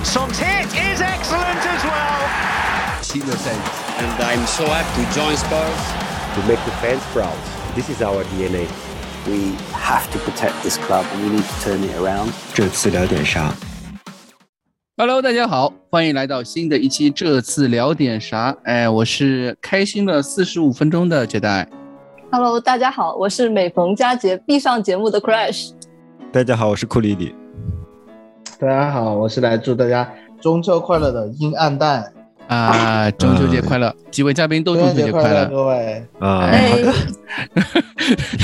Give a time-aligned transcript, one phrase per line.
[0.00, 2.18] And Son's hit is excellent as well.
[3.98, 6.06] and I'm so happy to join Spurs.
[6.36, 7.34] to make the fans proud.
[7.74, 8.68] This is our DNA.
[9.26, 12.30] We have to protect this club and we need to turn it around.
[12.52, 13.54] 这次聊点啥？
[14.98, 17.10] Hello，大家好，欢迎来到新的一期。
[17.10, 18.54] 这次聊点啥？
[18.64, 21.66] 哎，我是开心了四十五分钟的杰代。
[22.30, 25.70] Hello，大家好，我是每逢佳节必上节目的 Crash。
[26.30, 27.34] 大家好，我是库里里。
[28.61, 30.07] 大家好，我是来祝大家
[30.39, 32.13] 中秋快乐的阴暗蛋，
[32.47, 33.91] 啊，中秋节快乐！
[34.11, 35.47] 几位嘉宾都中秋节快乐。
[35.47, 36.05] 各位。
[36.19, 36.93] 啊，哎好的，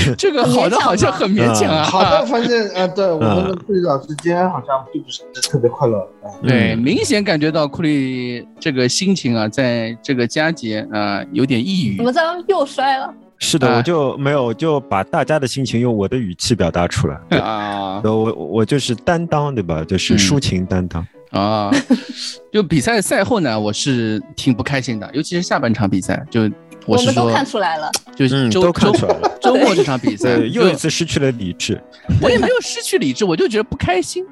[0.18, 1.84] 这个好的好像很勉强啊。
[1.84, 6.00] 好的， 发现啊，对我们的库里老师今天好像并不是特别快乐。
[6.24, 12.04] 哎对，嗯明显感觉到库里这个心情啊，在这个佳节啊有点抑郁怎。
[12.04, 13.14] 么着又摔了？
[13.40, 17.40] 是的，啊我就没有，我就把大家的心情用我的语气表达出来。
[17.40, 19.84] 啊我我我就是担当，对吧？
[19.84, 21.06] 就是嗯抒情担当。
[21.32, 21.70] 啊！
[22.54, 26.50] 就比赛赛后呢，我是挺不开心的，尤其是下半场比赛，就
[26.86, 27.92] 我是说，我们都看出来了。
[28.06, 29.38] 嗯，就是周都看周出来了。
[29.42, 31.80] 周末这场比赛，又一次失去了理智。
[32.22, 34.26] 我也没有失去理智，我就觉得不开心。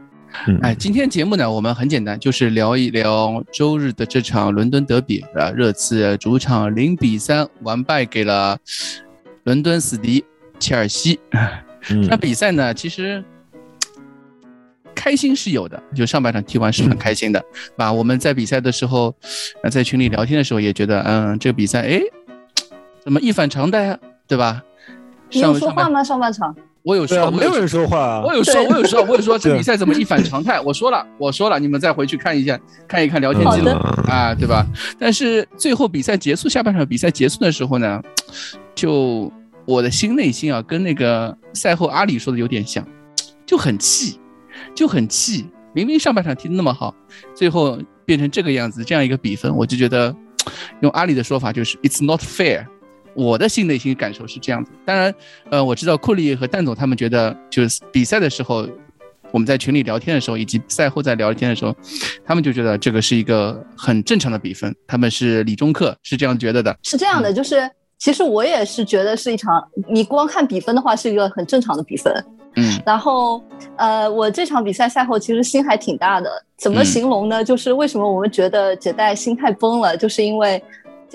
[0.48, 8.58] 嗯哎，今天节目呢，我们很简单，就是聊一聊周日的这场伦敦德比啊，热刺主场零比三完败给了
[9.44, 10.24] 伦敦死敌
[10.60, 11.20] 切尔西。
[11.90, 13.24] 嗯那比赛呢，其实
[14.96, 17.44] 开心是有的，就上半场踢完是很开心的，
[17.78, 19.16] 啊，我们在比赛的时候，
[19.62, 22.02] 啊，在群里聊天的时候也觉得，嗯，这个比赛，哎，
[23.04, 24.64] 怎么一反常态啊，对吧？
[25.32, 26.04] 你有上上半说话吗？
[26.04, 26.56] 上半场？
[26.86, 28.22] 我有说，没有人说话啊。
[28.24, 30.62] 我有说，对我有说，我有说这比赛怎么一反常态？
[30.62, 33.72] 我说了，我说了，你们再回去看一下，看一看聊天记录
[34.08, 34.64] 啊，对吧？
[35.00, 38.00] 但是最后比赛结束，下半场比赛结束的时候呢，
[38.76, 39.34] 就
[39.66, 42.88] 我的心内心啊，跟那个赛后阿里说的有点像，
[43.48, 44.20] 就很气，
[44.76, 45.48] 就很气。
[45.74, 46.94] 明明上半场踢得那么好，
[47.34, 50.16] 最后变成这个样子，这样一个比分，我就觉得
[50.82, 52.68] 用阿里的说法就是 "It's not fair"。
[53.16, 54.72] 我的心内心感受是这样子。
[54.86, 55.14] 当然，
[55.50, 58.68] 呃，我知道库里和蛋总他们觉得，就是比赛的时候，
[59.32, 61.76] 我们在群里聊天的时候，以及赛后在聊天的时候，
[62.26, 66.78] 他们就觉得这个是一个很正常的比分，他们是理中客，是这样觉得的。
[66.84, 72.14] 是这样的，就是其实我也是觉得是一场，你光看比分的话是一个很正常的比分。
[72.58, 73.44] 嗯然后，
[73.76, 76.32] 呃，我这场比赛赛后其实心还挺大的。
[76.58, 77.44] 怎么嗯形容呢？
[77.44, 80.64] 就是为什么我们觉得杰代心态崩了，就是因为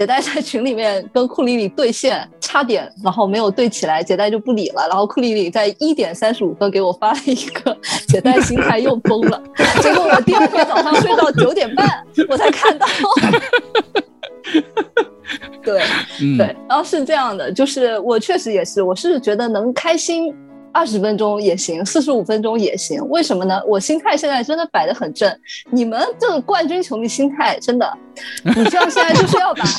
[0.00, 4.88] 杰代在群里面跟库里里对线，差点然后没有对起来，杰代就不理了。
[4.88, 7.76] 然后库里里在一点三十五分给我发了一个
[8.08, 9.42] 杰代心态又崩了，
[9.82, 11.86] 结果我第二天早上睡到九点半
[12.30, 12.86] 我才看到。
[15.62, 15.82] 对，
[16.22, 20.34] 嗯，对，然后是这样的，就是我确实也是，我是觉得能开心
[20.72, 23.06] 二十分钟也行，四十五分钟也行。
[23.10, 23.60] 为什么呢？
[23.66, 25.30] 我心态现在真的摆得很正。
[25.68, 27.98] 你们这个冠军球迷心态真的，
[28.44, 29.64] 你这样现在就是要把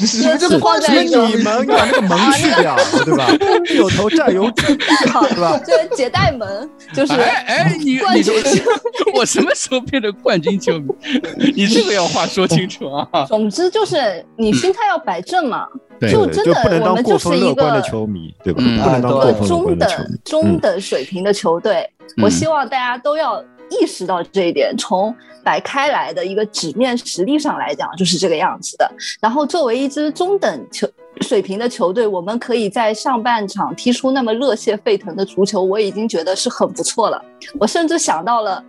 [1.28, 2.76] 你们 把那个门去掉，
[3.06, 3.28] 对吧？
[3.76, 4.66] 有头债有主，
[5.12, 5.58] 好对吧？
[5.66, 8.72] 就是解带门就是哎哎，你冠军你这个，
[9.16, 10.94] 我什么时候变成冠军球迷？
[11.56, 13.26] 你这个要话说清楚啊！
[13.28, 15.66] 总之就是你心态要摆正嘛。
[16.00, 18.64] 对对就真的不能当我们就是过分乐一个观的球迷，对吧？
[18.66, 20.18] 嗯不能当啊过分乐一个中等观的球迷。
[20.26, 21.88] 中等水平的球队，
[22.24, 24.76] 我嗯希望大家都要意识到这一点。
[24.78, 28.92] 从摆开来的一个纸面实力上来讲，就是这个样子的。
[29.20, 30.88] 然后作为一支中等球
[31.22, 37.24] 水平的球队，我们可以在上半场踢出那么热血沸腾的足球，我已经觉得是很不错了。
[37.60, 38.64] 我甚至想到了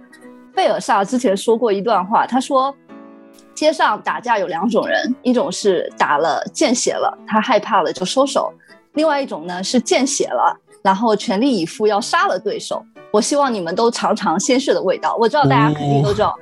[0.54, 2.74] 贝尔萨之前说过一段话，他说。
[3.54, 8.50] 街上打架有两种人，一种是打了见血了，他害怕了就收手；
[8.94, 12.84] 另外一种呢是见血了，然后全力以赴要杀了对手。
[13.12, 15.14] 我希望你们都尝尝鲜血的味道。
[15.20, 16.36] 我知道大家肯定都知道，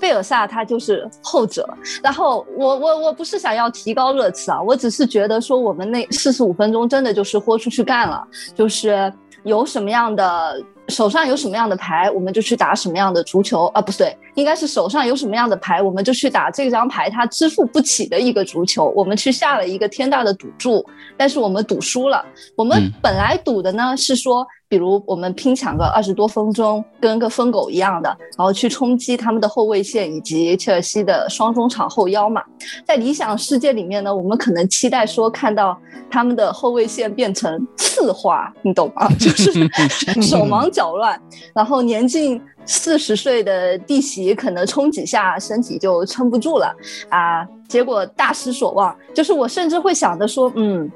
[0.00, 1.68] 贝尔萨他就是后者。
[2.02, 18.92] 然后我我我不是想要提高热词啊，我只是觉得说我们那四十五分钟真的就是豁出去干了，就是有什么样的手上有什么样的牌，我们就去打什么样的足球啊，不对，应该是手上有什么样的牌，我们就去打这张牌它支付不起的一个足球。
[18.94, 20.84] 我们去下了一个天大的赌注，
[21.16, 22.24] 但是我们赌输了。
[22.56, 32.42] 我们嗯本来赌的呢是说，比如我们拼抢个二十多分钟，跟个疯狗一样的，然后去冲击他们的后卫线以及切尔西的双中场后腰嘛。
[32.84, 35.78] 在理想世界里面呢，我们可能期待说看到
[36.10, 39.08] 他们的后卫线变成刺花，你懂吗？
[39.16, 39.70] 就是
[40.20, 41.16] 手忙脚乱，
[41.54, 46.74] 然后年近四十岁的弟媳可能冲几下身体就撑不住了
[47.10, 48.92] 啊，结果大失所望。
[49.14, 50.90] 就是我甚至会想着说，嗯。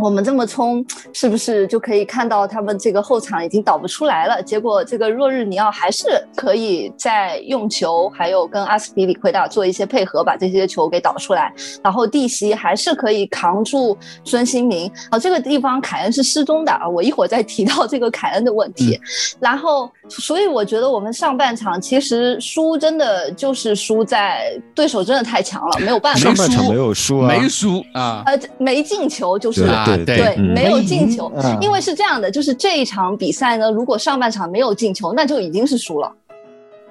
[0.00, 4.42] 我们这么冲，是不是就可以看到他们这个后场已经倒不出来了？
[4.42, 11.52] 结果这个若日尼奥还是可以在用球，还有跟阿斯皮里奎达做一些配合，把这些球给导出来。
[11.84, 14.90] 然后蒂西还是可以扛住孙兴民。
[15.10, 18.98] 啊，这个地方凯恩是失踪的啊，我一会儿再提到这个凯恩的问题。
[19.40, 26.20] 然后，所以我觉得我们上半场其实输真的就是输在对手真的太强了，没有办法。
[26.20, 29.81] 上半场没有输啊，没输啊，呃，没进球就是。
[29.84, 36.12] 对对，没有进球，因为是这样的，就是这一场比赛呢，如果上半场没有进球，那就已经是输了，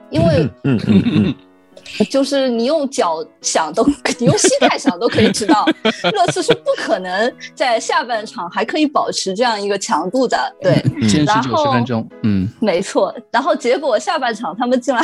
[0.09, 1.35] 因为嗯嗯嗯。
[2.09, 3.85] 就是你用脚想都，
[4.19, 5.65] 你用膝盖想都可以知道，
[6.11, 10.81] 热刺是不可能在下半场还可以保持这样一个强度的，对。
[11.07, 13.13] 坚持九十分钟，嗯，没错。
[13.31, 15.01] 然后结果下半场他们进来，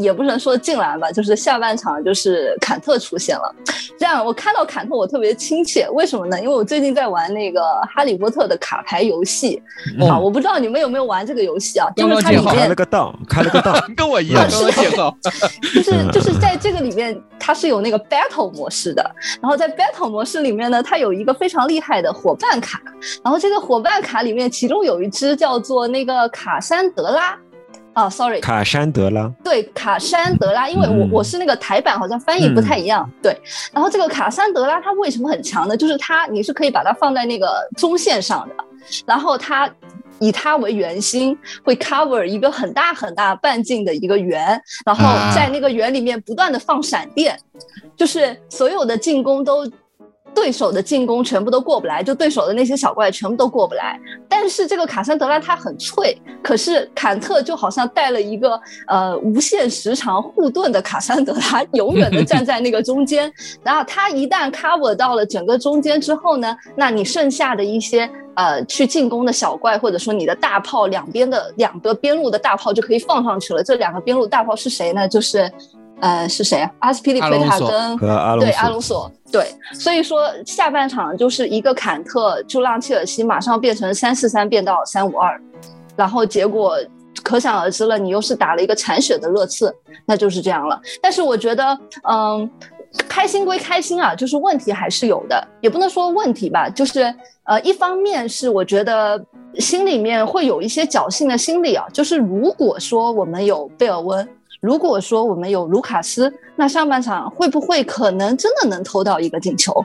[0.00, 3.54] 也不能说进来吧，就是下半场就是坎特出现了。
[3.98, 6.40] 这样我看到坎特我特别亲切，为什么呢？
[6.40, 7.60] 因为我最近在玩那个
[7.94, 9.62] 哈利波特的卡牌游戏
[10.00, 11.86] 啊，我不知道你们有没有玩这个游戏啊？
[11.94, 14.48] 就是它里面开了个档，开了个档， 跟我一样，
[16.12, 19.02] 就是在这个里面，它是有那个 battle 模式的。
[19.40, 22.80] 然后在 battle 模式里面呢，它有一个非常厉害的伙伴卡。
[23.24, 27.38] 然后这个伙伴卡里面，其中有一只叫做那个卡山德拉。
[27.94, 29.30] 啊，sorry，卡山德拉。
[29.44, 33.06] 对，卡山德拉，因为我我是那个台版，好像翻译不太一样。
[33.22, 33.38] 对，
[33.70, 35.76] 然后这个卡山德拉它为什么很强呢？
[35.76, 38.54] 就是它你是可以把它放在那个中线上的，
[39.04, 39.70] 然后它。
[40.22, 45.02] 以它为圆心，会 cover 一个很大很大半径的一个圆，然后
[45.34, 47.38] 在那个圆里面不断的放闪电，
[47.96, 49.70] 就是所有的进攻都。
[50.34, 54.00] 对手的进攻全部都过不来，就对手的那些小怪全部都过不来。
[54.30, 63.30] 但是这个卡珊德拉他很脆，可是坎特就好像带了一个呃无限时长护盾的卡珊德拉，永远的 站在那个中间。
[63.62, 73.62] 然后他一旦 cover 到了整个中间之后呢，那你剩下的一些呃去进攻的小怪，或者说你的大炮两边的两个边路的大炮就可以放上去了。
[73.62, 75.08] 这两个边路大炮是谁呢？
[75.08, 75.50] 就是。
[76.00, 76.68] 呃，是谁啊？
[76.80, 85.40] 阿斯皮利奎塔跟对阿隆索，对，所以说下半场就是一个坎特就让切尔西马上变成三四三变到三五二，
[85.94, 86.76] 然后结果
[87.22, 89.72] 可想而知了，你又是打了一个残血的热刺，
[90.04, 90.80] 那就是这样了。
[91.00, 91.78] 但是我觉得，
[92.10, 92.50] 嗯，
[93.08, 99.22] 开心归开心啊，就是问题还是有的，也不能说问题吧，就是呃，一方面是我觉得
[99.58, 104.28] 心里面会有一些侥幸的心理啊，就是如果说我们有贝尔温。
[104.60, 109.84] 如果说我们有卢卡斯，那上半场会不会可能真的能偷到一个进球？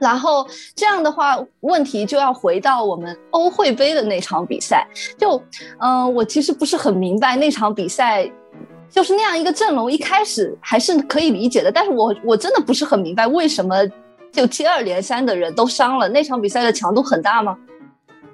[0.00, 4.84] 然后这样的话，问题就要回到我们欧会杯的那场比赛。
[5.16, 5.40] 就，
[5.78, 8.28] 嗯，我其实不是很明白那场比赛，
[8.90, 11.70] 就是那样一个阵容，一开始还是可以理解的。
[11.70, 13.76] 但是我我真的不是很明白，为什么
[14.32, 16.08] 就接二连三的人都伤了？
[16.08, 17.56] 那场比赛的强度很大吗？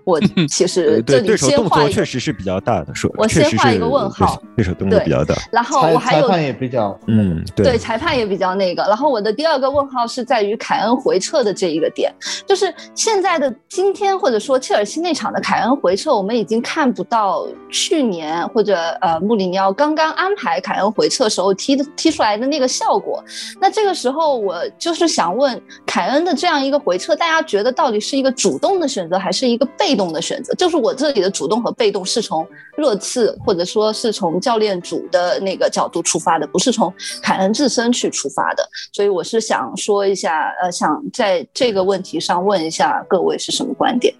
[0.05, 5.35] 我其实这里先画确实是比较大的，说我先画一个问号，对手动作比较大。
[5.53, 8.83] 然后我还有裁判也比较，嗯，对，裁判也比较那个。
[8.85, 12.13] 然后我的第二个问号是在于凯恩回撤的这一个点，
[12.45, 23.23] 就是现在的今天或者说切尔西那场的凯恩回撤，我们已经看不到去年或者呃穆里尼奥刚刚安排凯恩回撤时候踢的踢出来的那个效果。
[23.61, 29.92] 那这个时候我就是想问，凯恩的这样一个回撤，大家觉得到底是一个主动的选择还是一个被？
[29.93, 32.49] 被动的选择就是我这里的主动和被动是从
[32.79, 36.91] 热刺或者说是从教练组的那个角度出发的，不是从
[37.23, 38.67] 凯恩自身去出发的。
[38.91, 44.15] 所以我是想说一下，呃，想在这个问题上问一下各位是什么观点？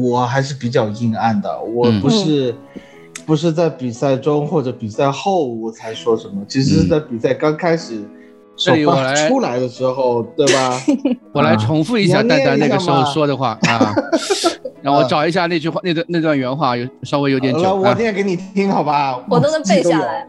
[0.00, 2.54] 我还是比较阴暗的，我不是
[3.26, 8.00] 不是在比赛中或者比赛后我才说什么，其实是在比赛刚开始。
[8.60, 10.78] 所以我来出来的时候，对吧？
[11.32, 13.94] 我来重复一下蛋蛋那个时候说的话啊，
[14.82, 19.18] 让我找一下那句话，那段那段原话有稍微有点久，我念给你听，好吧？
[19.30, 20.26] 我都能背下来。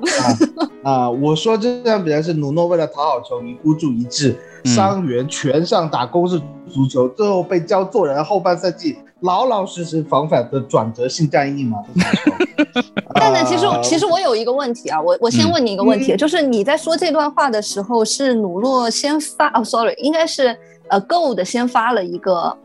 [0.84, 4.34] 啊，我说这段比赛是努诺为了讨好球迷孤注一掷，
[4.66, 6.40] 伤员全上打攻势
[6.70, 8.24] 足球，最后被教做人。
[8.24, 11.80] 后半赛季老老实实防反的转折性战役嘛。
[13.16, 20.56] 蛋蛋，其实其实我有一个问题啊，我我先问你一个问题，就是你在说这段话的时候，是努洛先发哦，sorry，应该是
[20.88, 22.56] 呃，Gold 先发了一个，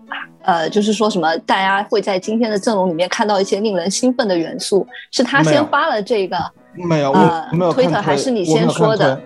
[0.42, 6.36] 呃，就是说什么大家会在今天的阵容里面看到一些令人兴奋的元素，是他先发了这个，
[6.74, 9.20] 没有，呃，没有推特还是你先说的？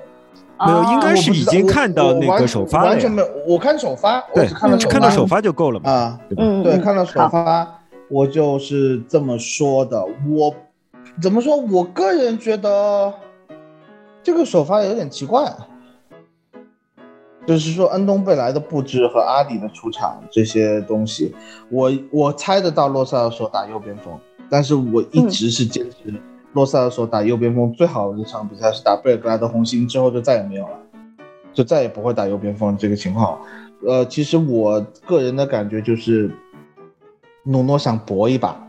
[0.66, 10.54] 没有，应该是已经看到那个首发了，完全没有，我看首发，对，看到看到首发就够了嘛，啊，嗯，对，看到首发，我就是这么说的，我。
[11.20, 11.56] 怎么说？
[11.56, 13.12] 我个人觉得
[14.22, 15.52] 这个首发有点奇怪，
[17.46, 21.34] 就是说恩东贝莱的布置和阿里的出场这些东西，
[21.68, 24.16] 我我猜得到洛塞尔索打右边锋，
[24.48, 26.14] 但是我一直是坚持
[26.52, 30.76] 洛塞尔索打右边锋最好的一场比赛是打贝尔格莱德红星之后就再也没有了，
[31.52, 33.38] 就再也不会打右边锋这个情况。
[33.86, 36.28] 呃，其实我个人的感觉就是，
[37.44, 38.60] 努诺想搏一把，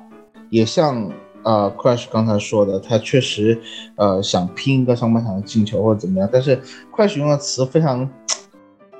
[0.51, 1.11] 也像
[1.43, 3.59] 呃 Crash 刚才说的，他确实
[3.95, 6.61] 呃想拼一个上半场的进球或者怎么样，但是
[6.95, 8.07] Crash 用的词非常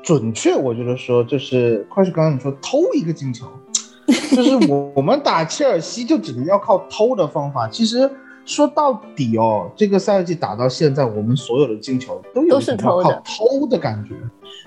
[0.01, 3.45] 准确，我觉得说就是 Crash 刚刚你说偷一个进球，
[4.35, 8.09] 就是我我们打切尔西就只能要靠偷的方法，其实。
[8.51, 14.13] 说到底哦，这个赛季打到现在，我们所有的进球都有都是一种靠偷的偷的感觉，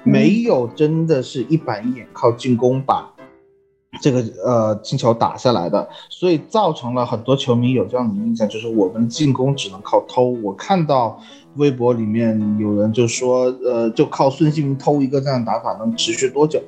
[0.02, 3.12] 没有真的是一板一眼靠进攻把
[4.00, 10.30] 这个呃进球打下来的，所以造成了很多球迷有这样的印象，就是我们进攻只能靠偷。
[10.42, 11.20] 我看到
[11.56, 16.58] 微博里面有人就说，呃，就靠孙兴民偷一个这样的打法能持续多久？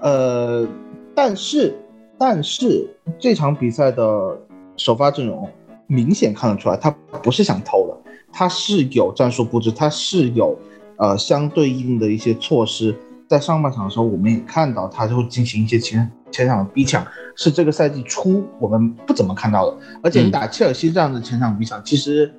[0.00, 0.68] 呃，
[1.14, 1.74] 但是
[2.18, 4.38] 但是这场比赛的
[4.76, 5.48] 首发阵容
[5.88, 6.88] 明显看得出来，他
[7.22, 10.56] 不是想偷的，他是有战术布置，他是有
[10.96, 12.94] 呃相对应的一些措施。
[13.26, 19.76] 在上半场的时候，我们也看到他就会进行一些前前场的逼抢，是这个赛季初我们不怎么看到的。
[20.02, 22.32] 而且你打切尔西这样的前场逼抢，其实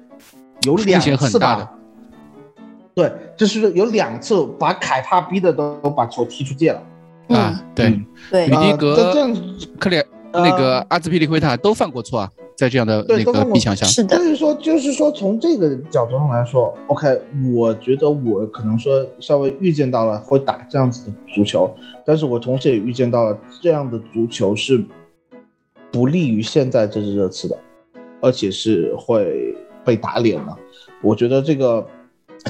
[0.63, 1.71] 有两风险很次大的吧？
[2.95, 6.81] 对，就是有两次把凯帕逼的都都把球踢出界了。
[7.29, 9.35] 啊，对，嗯对吕迪呃格这这样
[9.79, 9.97] 克里
[10.31, 17.17] 呃那个阿兹皮利奎塔都犯过错啊，在这样的那个逼抢下，是的就，是说，就是说，从这个角度上来说，OK，
[17.55, 21.73] 我觉得我可能说稍微预见到了会打这样子的足球，
[22.05, 24.83] 但是我同时也预见到了这样的足球是
[25.89, 27.57] 不利于现在这支热刺的，
[28.19, 30.53] 而且是会被打脸的。
[31.01, 31.87] 我觉得这个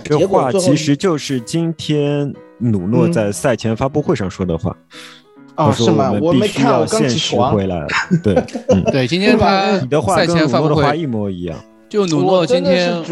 [0.04, 4.72] 这话其实就是今天努诺嗯在赛前发布会上说的话。
[4.72, 5.29] 啊
[5.68, 6.12] 他说是吗？
[6.22, 7.54] 我没看，我刚起床。
[7.54, 7.86] 回来。
[8.24, 8.36] 对，
[8.70, 11.58] 嗯，对，今天他你的话赛跟努前发布会诺的话一模一样。
[11.90, 13.04] 就努诺今天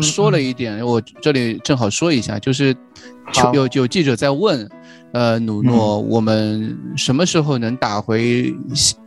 [0.00, 2.72] 说了一点，我这里正好说一下，就是
[3.52, 4.68] 有有记者在问，
[5.12, 8.54] 呃，努诺，我们什么时候能打回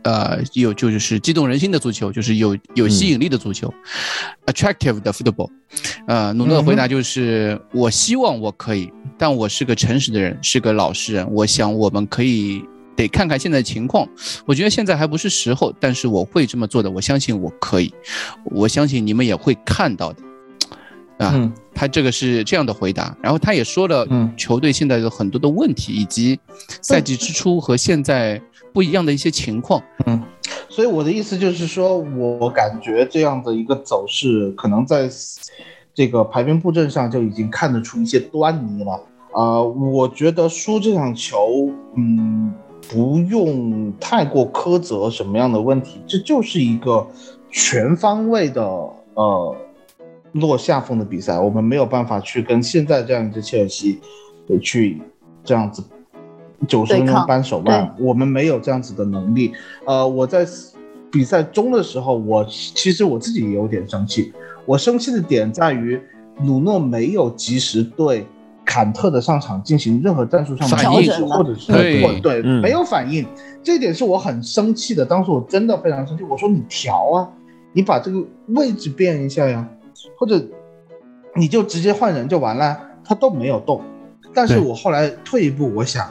[0.02, 3.72] 呃有就是激动人心的足球，就是有有吸引力的足球、
[4.44, 5.48] a t t r a c t i v e 的 football？
[6.06, 12.62] 呃，努诺的回答就是，我希望我可以，但我是个诚实的人，是个老实人，我想我们可以。
[12.96, 14.08] 得看看现在情况，
[14.46, 17.92] 我觉得现在还不是时候，但是我会这么做的，我相信我可以，
[18.44, 20.22] 我相信你们也会看到的，
[21.18, 26.40] 啊，嗯他这个是这样的回答，然后他也说了嗯球队现在有很多的问题，以及
[26.80, 28.40] 赛季之初和现在
[28.72, 29.82] 不一样的一些情况。
[30.06, 30.22] 嗯
[30.68, 35.08] 所以我的意思就是说，我感觉这样的一个走势，可能在
[35.94, 39.00] 这个排兵布阵上就已经看得出一些端倪了。
[39.32, 42.52] 啊、我觉得输这场球，嗯，
[42.88, 47.06] 不用太过苛责什么样的问题，这就是一个
[47.50, 48.62] 全方位的
[49.14, 49.56] 呃
[50.32, 51.38] 落下风的比赛。
[51.38, 53.98] 我们没有办法去跟现在这样一支切尔西，
[54.48, 55.00] 呃去
[55.42, 55.82] 这样子
[56.68, 59.52] 九十分钟扳手腕，我们没有这样子的能力。
[59.84, 60.46] 呃，我在
[61.10, 64.32] 比赛中的时候，我其实我自己也有点生气。
[64.64, 66.00] 我生气的点在于，
[66.44, 68.26] 鲁诺没有及时对
[68.66, 73.24] 坎特的上场进行任何战术上的调整或者是对或对、嗯没有反应，
[73.62, 75.06] 这一点是我很生气的。
[75.06, 77.26] 当时我真的非常生气，我说你调啊，
[77.72, 79.66] 你把这个位置变一下呀，
[80.18, 80.44] 或者
[81.34, 82.78] 你就直接换人就完了。
[83.08, 83.80] 他都没有动，
[84.34, 86.10] 但是我后来退一步，我想，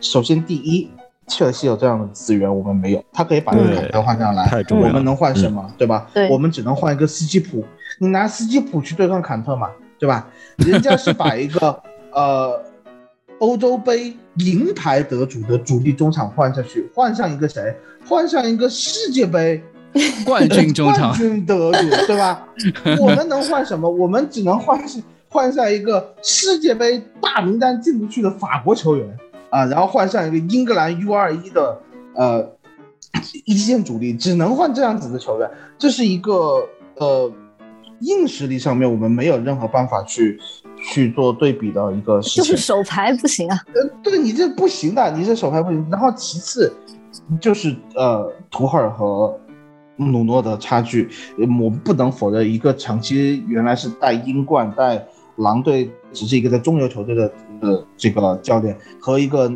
[0.00, 0.88] 首先第一，
[1.26, 6.08] 切尔西有这样的资源，我们没有，他可以把对坎特换上来，我们能换什么，对吧？
[6.14, 7.64] 对我们只能换一个斯基普，
[7.98, 10.28] 你拿斯基普去对抗坎特嘛，对吧？
[10.58, 11.82] 人家是把一个
[12.16, 12.60] 呃
[13.38, 17.76] 欧洲杯银牌得主的主力中场换下去，换上一个谁？
[18.08, 19.62] 换上一个世界杯
[20.24, 22.48] 冠军中场冠，军得主，对吧？
[22.98, 23.88] 我们能换什么？
[23.88, 24.80] 我们只能换
[25.28, 29.18] 换上一个世界杯大名单进不去的法国球员
[29.50, 31.78] 啊，然后换上一个英格兰 U 二一的
[32.14, 32.48] 呃
[33.44, 35.50] 一线主力，只能换这样子的球员。
[35.76, 37.30] 这是一个呃
[38.00, 40.38] 硬实力上面我们没有任何办法去
[40.78, 42.44] 去做对比的一个 事情。
[42.44, 43.58] 就是手牌不行啊。
[43.74, 45.86] 呃，对你这不行的，你这手牌不行。
[45.90, 46.72] 然后其次
[47.40, 49.38] 就是呃，图赫尔和
[49.96, 55.06] 努诺的差距，呃我们不能否认，一个长期原来是带英冠、带
[55.36, 59.50] 狼队，只是一个在中游球队的的这个教练，和一个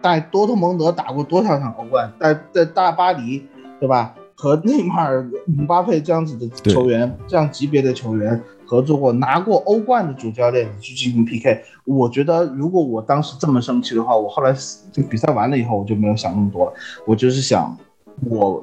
[0.00, 3.46] 带多特蒙德打过多少场欧冠，在在大巴黎，
[3.78, 4.14] 对吧？
[4.34, 11.62] 和内马尔、姆巴佩这样子的球员，这样级别的球员，合作过拿过欧冠的主教练去进行 PK。
[11.86, 14.54] 我觉得如果我当时这么生气的话，我后来
[14.92, 16.72] 这个比赛完了以后我就没有想那么多了，
[17.06, 17.74] 我就是想
[18.28, 18.62] 我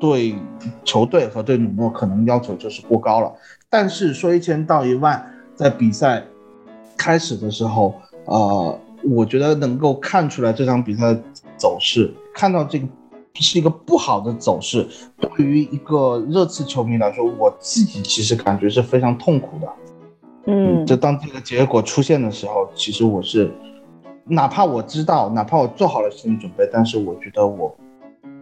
[0.00, 0.34] 对
[0.82, 3.32] 球队和对努诺可能要求就是过高了。
[3.70, 6.24] 但是说一千道一万，在比赛
[6.96, 7.94] 开始的时候，
[8.24, 11.22] 呃，我觉得能够看出来这场比赛的
[11.56, 12.88] 走势，看到这个。
[13.40, 14.86] 是一个不好的走势，
[15.18, 19.68] 对于一个热刺球迷来说，我自己其实感觉是非常痛苦的。
[20.46, 23.50] 嗯，就当这个结果出现的时候，其实我是，
[24.24, 27.76] 哪怕我知道，哪怕我做好了心理准备，但是我觉得我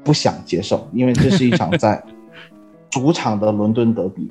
[0.05, 2.05] 不想接受，因为这是一场在
[2.91, 4.31] 主场的伦敦德比。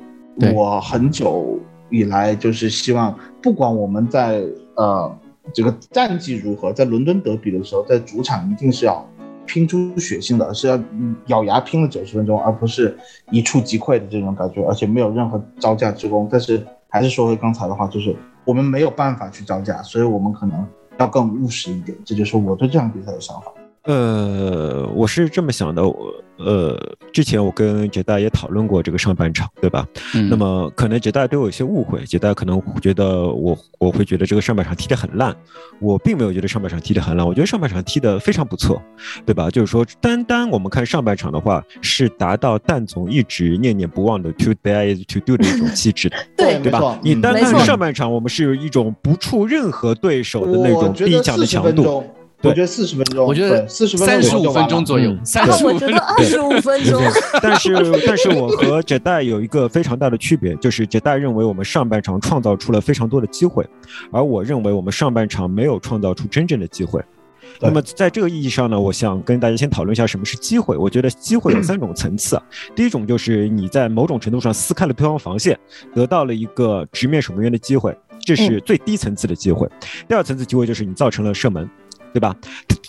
[0.54, 4.44] 我很久以来就是希望，不管我们在
[4.76, 5.18] 呃
[5.52, 9.04] 这个战绩如何，在伦敦德比的时候，在主场一定是要。
[9.52, 10.80] 拼出血性的是要
[11.26, 12.98] 咬牙拼了九十分钟，而不是
[13.32, 16.26] 一触即溃的这种感觉，而且没有任何招架之功。
[16.32, 18.16] 但是还是说回刚才的话，就是
[18.46, 20.66] 我们没有办法去招架，所以我们可能
[21.00, 21.98] 要更务实一点。
[22.06, 23.52] 这就是我对这场比赛的想法。
[23.84, 26.76] 呃，我是这么想的，我呃，
[27.12, 29.88] 之前我跟杰大也讨论过这个上半场，对吧？
[30.14, 30.30] 嗯。
[30.30, 35.36] 那么可能杰大对我有些误会，杰大可能觉得我我会觉得这个上半场踢得很烂，
[35.80, 38.80] 我并没有觉得上半场踢得很烂，我觉得上半场踢得非常不错，
[39.26, 39.50] 对吧？
[39.50, 47.00] 就是说，单单我们看上半场的话，是达到蛋总一直念念不忘的 “to dare is to do” 的一种气质的， 对对吧？
[47.04, 52.04] 你单看上半场，我们是有一种不触任何对手的那种逼抢的强度。
[52.44, 57.02] 我觉得四十分钟，我觉得四十分钟，三十五分钟左右，三十五分钟，二十五分钟。
[57.42, 57.76] 但是，
[58.08, 63.68] 但是我和杰代有一个非常大的区别，就是杰代认为我们上半场创造出了非常多的机会，
[64.12, 67.02] 而我认为我们上半场没有创造出真正的机会。
[67.60, 70.76] 那么，在这个意义上呢，我想跟大家先讨论一下什么是机会。
[70.76, 72.42] 我觉得机会有三种层次，
[72.76, 75.60] 第一种就是你在某种程度上撕开了对方防线，
[75.94, 77.96] 得到了一个直面守门员的机会，
[78.26, 79.68] 这是最低层次的机会。
[80.08, 81.70] 第二层次机会就是你造成了射门。
[82.14, 82.36] 对吧？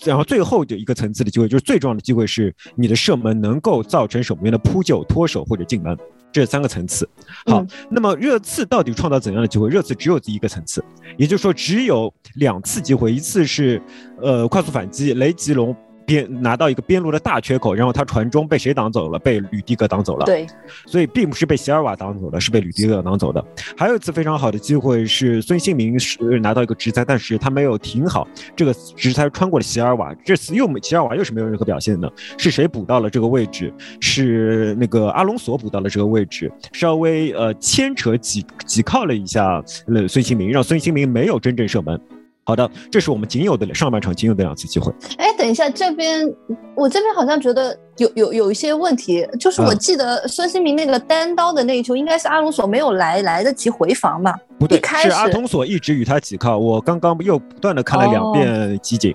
[0.04, 5.96] 然后最后的一个层次的机会，就是最重要的机会是你的射门能够造成守门员的扑救、脱手或者进门，
[6.32, 7.08] 这三个层次。
[7.46, 9.68] 好，那么热刺到底创造怎样的机会？
[9.68, 10.84] 热刺只有第一个层次，
[11.16, 13.80] 也就是说只有两次机会，一次是
[14.20, 15.76] 呃快速反击，雷吉隆。
[16.12, 19.18] 边拿到一个边路的大缺口，然后他传中被谁挡走了？
[19.18, 20.26] 被吕迪格挡走了。
[20.26, 20.46] 对，
[20.86, 23.42] 所以并不是被席尔瓦挡走的，是被吕迪格挡走的。
[23.76, 30.14] 还有一次非常好的机会是孙兴民是拿到一个直塞，但是他没有停好，这个直塞穿过了席尔瓦。
[30.24, 33.72] 这次又席尔瓦又是没有任何表现的，是谁补到了这个位置？
[34.00, 41.98] 是那个阿隆索补到了这个位置，稍微呃牵扯挤挤靠了一下呃孙兴民，让孙兴民没有真正射门。
[42.44, 44.92] 好的，这是我们仅有的上半场仅有的两次机会。
[45.16, 46.28] 哎，等一下，这边
[46.74, 54.34] 我这边好像觉得有有有一些问题，就是我记得孙兴民那个单刀的那一球，应该是阿隆索没有来来得及回防吧？
[54.58, 56.58] 不对，是阿隆索一直与他挤靠。
[56.58, 59.14] 我刚刚又不断的看了两遍集锦，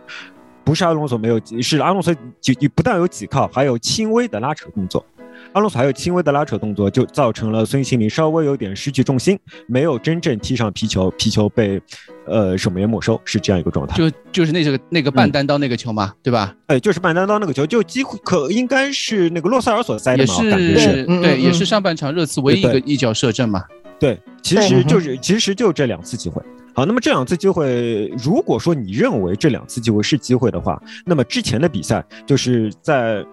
[0.63, 5.06] 不是阿隆索没有，是阿隆索挤不但有挤靠，还有轻微的拉扯动作。
[5.53, 11.81] 阿隆索还有轻微的拉扯动作，就造成了孙兴民稍微有点失去重心，没有真正踢上皮球，皮球被
[12.25, 13.95] 呃守门员没收，是这样一个状态。
[13.97, 16.53] 就就是那个那个半单刀那个球嘛，对吧？
[16.67, 23.63] 哎，就是半单刀那个球，就几乎可应该是那个洛塞尔所塞的嘛，感觉是对，也是上半场热刺唯一一个一脚射正嘛。
[23.99, 26.41] 对，其实就是其实就这两次机会。
[26.73, 33.25] 好，那么这两次机会，如果说你认为这两次机会是机会的话，那么之前的比赛就是在。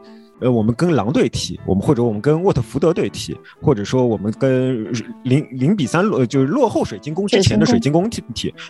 [0.44, 8.22] 呃，我们跟狼队踢，我们或者我们跟沃特福德队踢，或者说我们跟零零比三落就是落后水晶宫之前的水晶宫踢，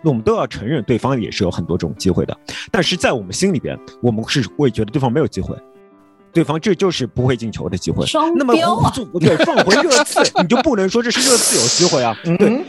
[0.05, 2.39] 那我们都要承认对方也是有很多这种机会的，
[2.71, 5.57] 但是在我们心里边，我们是会觉得对方没有机会。
[6.35, 8.05] 对方这就是不会进球的机会。
[8.35, 8.53] 那么
[9.21, 12.15] 对放回热刺， 你就不能说这是热刺有机会啊？
[12.25, 12.61] 对，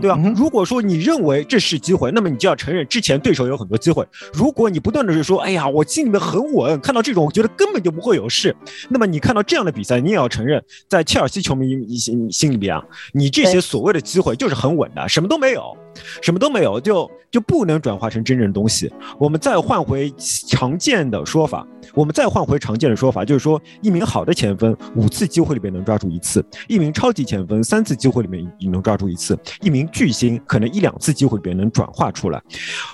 [0.00, 0.18] 对吧？
[0.34, 4.04] 如果说你认为这是机会，那么你就要承认之前对手有很多机会。
[4.32, 8.54] 如果你不断的是说，哎呀，我心里面很稳，看到这种我觉得根本就不会有事，
[8.88, 15.76] 那么你看到这样的比赛，你也要承认，在切尔西球迷心心里边啊，你这些所谓的机会就是很稳的，什么都没有。
[16.22, 18.92] 什么都没有，就就不能转化成真正的东西。
[19.18, 20.12] 我们再换回
[20.48, 32.42] 常见的说法，我们再换回常见的说法，就是说，一名好的前锋，五次机会里面能抓住一次；一名超级前锋，三次机会里面也能抓住一次；一名巨星，可能一两次机会里面能转化出来。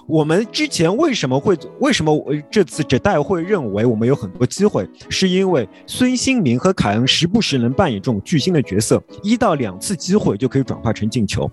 [0.07, 2.15] 我们之前为什么会为什么
[2.51, 11.51] 这次这代会认为我们有很多机会，是因为孙兴民和凯恩时不时能扮演这种巨星的角色，一到两次机会就可以转化成进球。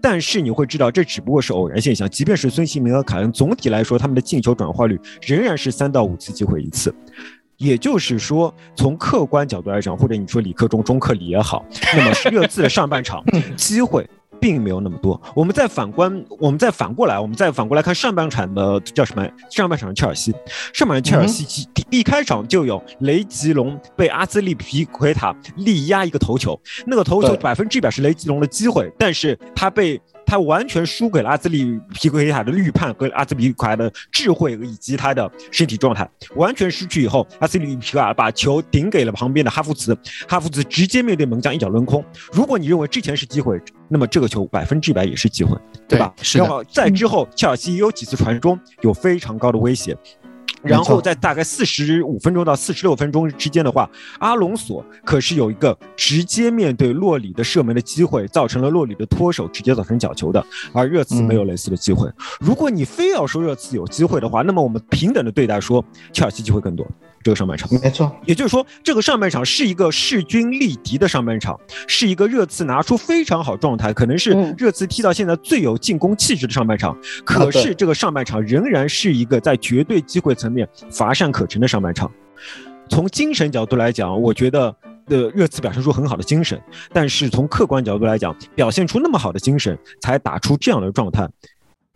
[0.00, 2.08] 但是你会知道，这只不过是偶然现象。
[2.08, 6.94] 即便是孙兴民和凯恩，总体来说他们的进球转化率仍然是三到五次机会一次。
[7.56, 11.64] 也就是说，从客观角度来讲，或者你说理科中中克理也好，
[11.96, 13.22] 那么热刺的上半场
[13.56, 14.04] 机会
[14.40, 15.20] 并没有那么多。
[15.34, 19.26] 我们再反观，我们再反过来，我们再反过来看上半场的叫什么？
[19.50, 20.34] 上半场的切尔西，
[20.72, 30.00] 上半场切尔西第一开场就有雷吉隆被阿兹利皮奎塔力压一个头球，那个头球百分之一百是雷吉隆的机会，但是他被。
[30.26, 39.96] 他完全输给了阿兹利皮奎塔的预判和阿兹皮奎塔的智慧以及他的身体状态，完全失去以后，阿兹利皮奎塔把球顶给了旁边的哈弗茨，
[40.28, 42.04] 哈弗茨直接面对门将一脚抡空。
[42.32, 45.56] 如果你认为之前是机会，那么这个球百分之一百也是机会，
[45.88, 46.12] 对吧？
[46.20, 46.64] 是的。
[46.70, 49.96] 在之后，切尔西也有几次传中有非常高的威胁。
[50.64, 60.44] 然后在大概四十五分钟到四十六分钟之间的话，阿隆索可是有一个直接面对洛里的射门的机会，造成了洛里的脱手，直接造成角球的。
[60.72, 62.10] 而热刺没有类似的机会。
[62.40, 66.86] 如果你非要说热刺有机会的话，那么我们平等的对待说，切尔西机会更多。
[67.24, 71.58] 这个上半场，没错，也就是说，这个上半场是一个势均力敌的上半场，
[71.88, 76.94] 是一个热刺拿出非常好状态，可能是热刺踢到现在最有进攻气质的上半场。
[77.24, 82.10] 可是这个上半场仍然是一个在绝对机会层面乏善可陈的上半场。
[82.90, 86.60] 从精神角度来讲，我觉得的热刺表现出很好的精神，
[86.92, 91.26] 但是从客观角度来讲，表现出那么好的精神才打出这样的状态，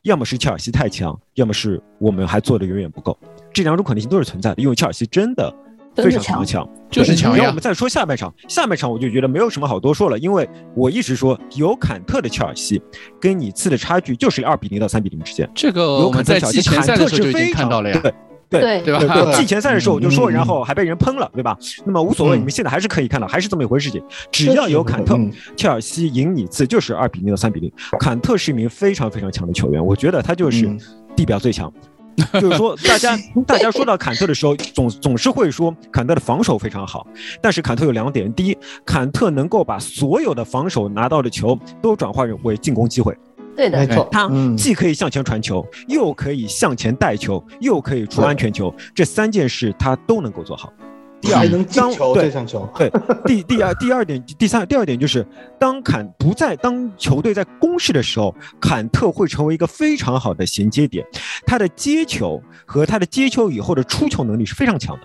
[0.08, 3.16] 要么是切尔西太强，要么是我们还做的远远不够。
[3.52, 5.54] 这两种可能性都是存在的，因为切尔西真的
[5.94, 12.80] 非常强，就是强然后我们再说下半场，下半场我就觉得没有什么好多说了，因为我一直说有坎特的切尔西
[13.20, 15.46] 跟你次的差距就是二比零到三比零之间。
[15.54, 18.00] 这个我们在季前赛的时候就已经看到了呀。
[18.02, 18.14] 对
[18.50, 19.32] 对对吧？
[19.36, 21.56] 季前赛的时候我就说，然后还被人喷了，对吧？
[21.84, 23.90] 那么无所谓，你们现在还是可以看到，还是这么一回事。
[23.90, 25.18] 情只要有坎特，
[25.56, 27.70] 切尔西赢你次就是二比零到三比零。
[28.00, 30.68] 坎特是一名非常非常强的球员，我觉得他就是
[31.14, 31.72] 地表最强。
[32.40, 37.06] 就是说，大家 大家说到坎特的时候，总总是会说坎特的防守非常好。
[37.40, 43.16] 但是坎特有两点：第一，坎特能够把所有的防守拿到的球都转化为进攻机会。
[43.58, 50.72] 对的，没错，他既可以向前传球，又可以向前带球，又可以出安全球，这三件事他都能够做好。
[51.20, 52.68] 第二，能进球，对上球。
[52.76, 52.88] 对，
[53.26, 55.26] 第第二第二点，第三第二点就是，
[55.58, 61.04] 当坎不在当球队在攻势的时候，坎特会成为一个非常好的衔接点，
[61.44, 65.02] 他的接球和他的接球以后的出球能力是非常强的。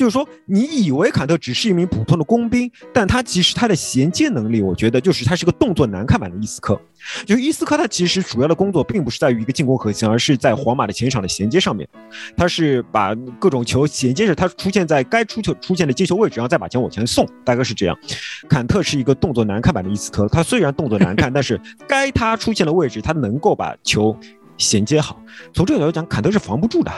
[0.00, 6.80] 就是说，你以为坎特只是一名普通的工兵，但他其实他的衔接能力，我觉得就是他是个动作难看版的伊斯科。
[7.26, 11.86] 就是伊斯科，他其实主要的工作并不是在于一个进攻核心，而是在皇马的前场的衔接上面。
[12.34, 17.94] 他是把各种球衔接着，他出现在该出球出现的接球位置，然后再把球往前送，大概是这样。
[18.48, 24.16] 坎特是一个动作难看版的伊斯科，他虽然动作难看，但是该他出现的位置，他能够把球
[24.56, 25.20] 衔接好。
[25.52, 26.90] 从这个角度讲，坎特是防不住的。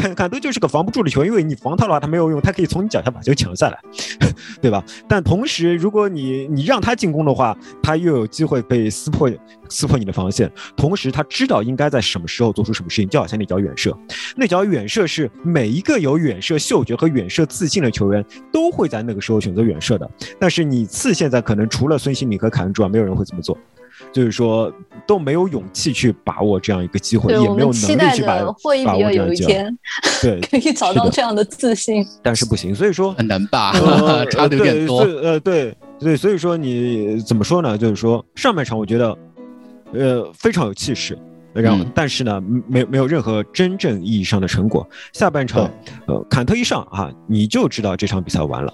[0.00, 3.78] 坎坎特就是个防不住的球，因为你防他的话，他没有用，他可以从你脚下把球抢下来，
[4.60, 4.84] 对吧？
[5.08, 9.30] 但同时，如果你你让他进攻的话，他又有机会被撕破
[9.68, 10.50] 撕破你的防线。
[10.76, 13.96] 同时，他知道应该在什么时候做出什么事情，就好像那脚远射，
[14.36, 20.08] 那脚远射是每一个有远射嗅觉和远射自信的球员都会在那个时候选择远射的。
[20.38, 23.56] 但是你次现在可能除了孙兴敏和凯恩之外，没有人会这么做。
[24.12, 24.72] 就是说
[25.06, 28.38] 都没有勇气去把握这样一个机会，也没有能力去把
[28.84, 29.78] 把握这样一天，
[30.22, 32.04] 对， 可以找到这样的自信。
[32.22, 33.72] 但是不行，所以说很难吧？
[34.30, 35.00] 差的有点多。
[35.00, 37.76] 呃，对对，所以说你怎么说呢？
[37.76, 39.18] 就是说上半场我觉得，
[39.92, 41.18] 呃，非常有气势，
[41.52, 44.86] 然后但是呢，没没有任何真正意义上的成果。
[45.12, 45.70] 下半场，
[46.06, 48.72] 呃，坎特一上啊，你就知道这场比赛完了，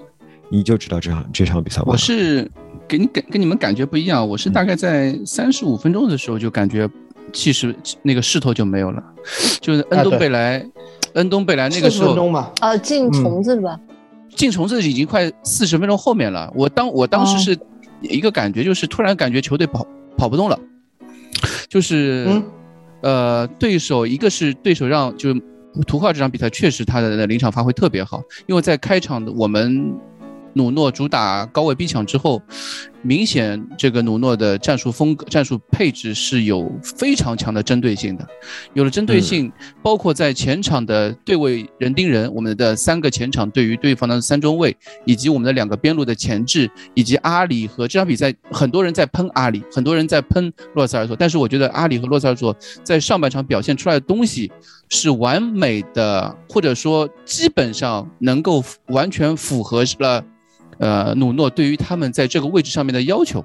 [0.50, 1.92] 你就知道这场这场比赛完了。
[1.92, 2.50] 我是。
[2.88, 6.88] 给你感跟你们感觉不一样，我是大概在三十五分钟的时候就感觉
[7.32, 9.02] 气势那个势头就没有了，
[9.60, 10.66] 就是恩东贝莱，
[11.14, 12.14] 恩东贝莱那个时候
[12.60, 13.80] 啊进虫子吧，
[14.36, 16.52] 进虫子已经快四十分钟后面了。
[16.54, 17.58] 我当我当时是
[18.02, 20.58] 一个感觉，就是突然感觉球队跑跑不动了，
[21.68, 22.42] 就是
[23.00, 25.40] 呃对手一个是对手让就是
[25.86, 29.94] 图赫尔这场比赛确实他的临场发挥特别好，因为在开场的我们。
[30.54, 32.42] 努诺主打高位逼抢之后，
[33.02, 38.26] 明显这个努诺的战术风格、战术配置是有非常强的针对性的。
[38.74, 39.50] 有了针对性，
[39.82, 54.50] 包括在前场的对位人盯人，我们的三个前场对于对方的三中卫，以及我们的两个边路的前置，以及阿里和这场比赛，很多人在喷阿里，很多人在喷洛塞尔索，但是我觉得阿里和洛塞尔索在上半场表现出来的东西
[54.88, 60.24] 是完美的，或者说基本上能够完全符合了。
[60.82, 63.44] 呃，努诺对于他们在这个位置上面的要求，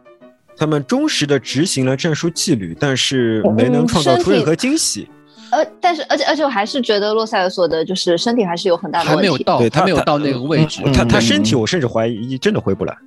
[0.58, 5.08] 他们忠实的执行了战术纪律，但是没能创造出任何惊喜。
[5.52, 10.82] 呃，但是而且而且我还是觉得洛塞尔索的就是身体还是有很大的问题，还没有到，对他没有到那个位置。
[10.86, 12.98] 他他对身体，我甚至怀疑真的回不来。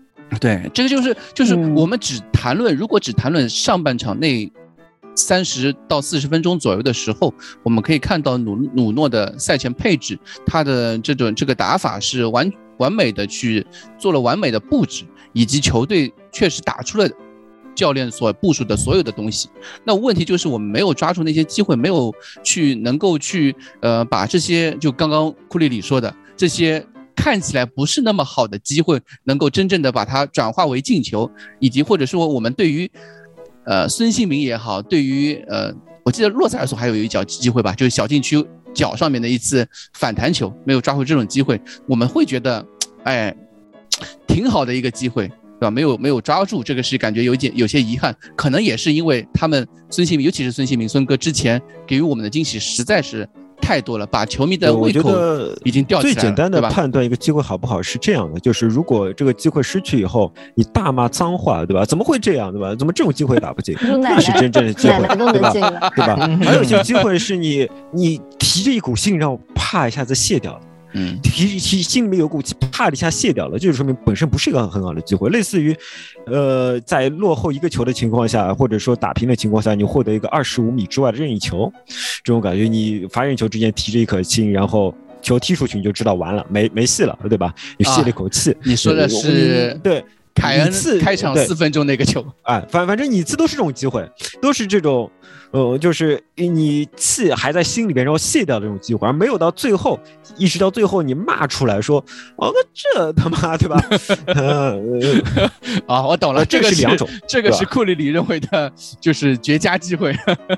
[0.40, 4.48] 对，这个就是就是嗯我们只谈论，如果只谈论上半场那
[5.16, 10.16] 三十到四十分钟左右的时候，我们可以看到努努诺的赛前配置，
[10.46, 12.48] 他的这种这个打法是完
[12.80, 13.64] 完美的去
[13.96, 17.08] 做了完美的布置，以及球队确实打出了。
[17.72, 19.48] 教练所部署的所有的东西，
[19.84, 22.12] 那问题就是我们没有抓住那些机会，没有
[22.42, 32.90] 去能够去呃把这些就刚刚库里里说的这些看起来不是那么好的机会，能够真正的把它转化为进球，以及或者说我们对于
[33.64, 35.72] 呃孙兴民也好，对于呃
[36.04, 42.64] 我记得洛塞尔索还有一脚机会吧，就是小禁区脚上面的一次反弹球，没有抓住这种机会，我们会觉得
[43.04, 43.34] 哎
[44.26, 45.30] 挺好的一个机会。
[45.60, 45.70] 对吧？
[45.70, 53.28] 没有没有抓住，这个是感觉有点有些遗憾，可能也是因为他们孙兴民，尤其是孙兴民孙哥之前给予我们的惊喜实在是
[53.60, 56.60] 太多了，把球迷的我觉胃口得已经吊起来了，最简单的？
[56.70, 61.84] 判断一个机会好不好是这样的，就是如果这个机会失去以后，你大骂脏话，对吧？
[61.84, 62.74] 怎么会这样，对吧？
[62.74, 63.76] 怎么这种机会打不进？
[64.00, 64.98] 那是真正的机会
[65.32, 66.28] 对吧对吧？
[66.42, 70.60] 还有一些机会是你你提着一股劲，然后啪一下子卸掉了。
[70.92, 75.30] 嗯，提提心里面有股气，啪的一下卸掉了，就是说明本身不是一个很好的机会。
[75.30, 75.76] 类似于，
[76.26, 81.72] 呃，在落后一个球的情况下，或者说打平的情况下，你获得一个二十五米之外的任意球，
[82.24, 87.54] 这种感觉，你罚任意球之前提着一颗心，然后球踢出去，你就知道完了，没没戏了，对吧？
[87.78, 88.56] 你泄了一口气。
[88.64, 90.04] 你说的是对。
[90.34, 94.08] 凯恩一次开场对四分钟那个球，哎，反反正你次都是这种机会，
[94.40, 95.10] 都是这种，
[95.50, 99.98] 呃，就是你气还在心里边，然后卸掉的这种机会，而没有到最后，
[100.36, 102.02] 一直到最后你骂出来说，
[102.36, 103.84] 哦，那这他妈对吧？
[104.26, 104.78] 呃
[105.86, 110.14] 啊，我懂了，呃这个是两种这个是库里里认为的，就是绝佳机会，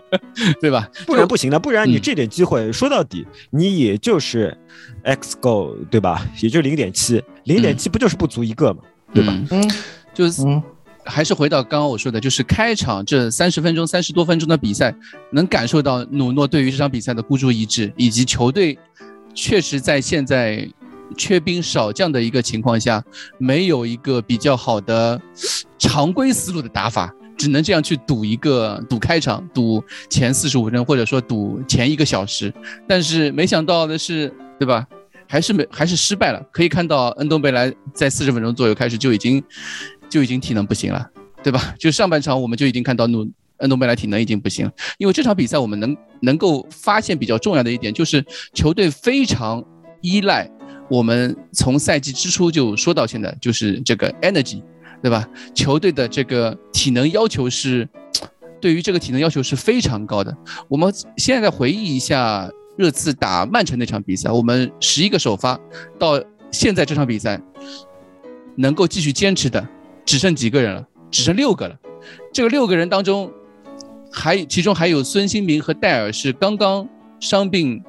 [0.61, 0.89] 对吧？
[1.07, 4.57] 不然不行的，不然你嗯这点机会说到底，你也就是
[5.03, 6.27] x go 对吧？
[6.41, 8.83] 也就零点七，零点七不就是不足一个嘛，
[9.13, 9.33] 对吧？
[9.51, 9.71] 嗯嗯
[10.15, 10.63] 就是嗯
[11.05, 14.95] 还是回到刚刚我说的，就是开场这三十分钟、三十多分钟的比赛，
[15.33, 18.79] 能感受到努诺对于这场比赛的孤注一掷，以及球队
[19.35, 20.69] 确实在现在
[21.17, 23.03] 缺兵少将的一个情况下，
[23.37, 25.21] 没有一个比较好的
[25.77, 32.53] 常规思路的打法，只能这样去赌一个赌开场，赌前四十五分钟，或者说赌前一个小时。
[32.87, 34.87] 但是没想到的是，对吧？
[35.33, 36.47] 还是没还是失败了。
[36.53, 39.43] 可以看到恩东贝莱在四十分钟左右开始就已经
[40.11, 41.09] 就已经体能不行了，
[41.43, 41.75] 对吧？
[41.79, 44.73] 就上半场我们就已经看到努恩东贝莱体能已经不行了。
[44.99, 49.65] 因为这场比赛我们能能够发现比较重要的一点就是球队非常
[50.03, 50.47] 依赖
[50.91, 54.63] 我们从赛季之初就说到现在，就是这个 energy，
[55.03, 55.27] 对吧？
[55.55, 57.89] 球队的这个体能要求是
[58.61, 60.37] 对于这个体能要求是非常高的。
[60.69, 62.51] 我们现在回忆一下
[62.83, 65.57] 热刺打曼城那场比赛，我们十一个首发
[65.99, 67.41] 到现在这场比赛
[68.57, 69.65] 能够继续坚持的
[70.05, 71.79] 只剩几个人了，只剩六个了。
[72.33, 73.31] 这个六个人当中，
[74.11, 76.89] 还其中还有孙兴民和戴尔是刚刚
[77.21, 77.81] 伤病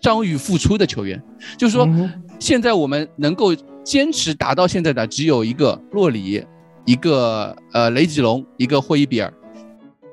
[0.00, 1.20] 伤愈复出的球员，
[1.56, 1.84] 就是说。
[1.84, 2.08] 嗯
[2.40, 6.40] 现在我们能够坚持打到现在的只有一个洛里，
[6.84, 9.34] 一个呃雷吉隆，一个霍伊比尔，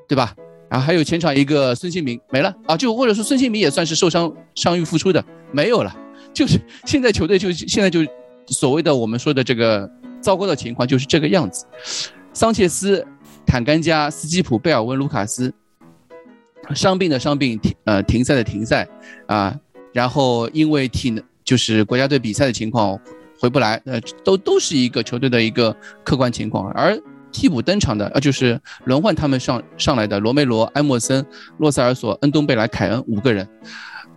[0.08, 0.34] 对吧？
[0.76, 5.96] 然后还有前场一个孙兴民没了啊，就或者说孙兴民也算是受伤伤愈复出的，没有了。
[6.34, 8.00] 就是现在球队就现在就
[8.48, 11.64] 所谓的我们说的这个糟糕的情况就是这个样子。
[12.34, 13.02] 桑切斯、
[13.46, 15.50] 坦甘加、斯基普、贝尔温、卢卡斯，
[16.74, 18.86] 伤病的伤病，停呃停赛的停赛
[19.28, 19.58] 啊，
[19.94, 21.24] 然后因为体能。
[21.42, 22.98] 就是国家队比赛的情况
[23.38, 26.68] 回不来，呃，都都是一个球队的一个客观情况。
[26.72, 27.00] 而
[27.32, 31.24] 替补登场的，呃，就是轮换他们上上来的罗梅罗、埃莫森、
[31.58, 33.46] 洛塞尔索、恩东贝莱、凯恩五个人。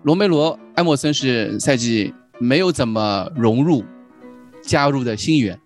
[0.04, 3.84] 罗梅罗、埃莫森是赛季没有怎么融入
[4.62, 5.60] 加入的新援，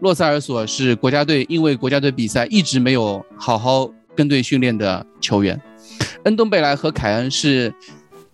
[0.00, 5.60] 洛塞尔索是国家队因为国家队比赛一直没有好好跟队训练的球员，
[6.24, 7.72] 恩东贝莱和凯恩是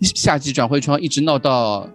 [0.00, 1.88] 夏季转会窗一直闹到。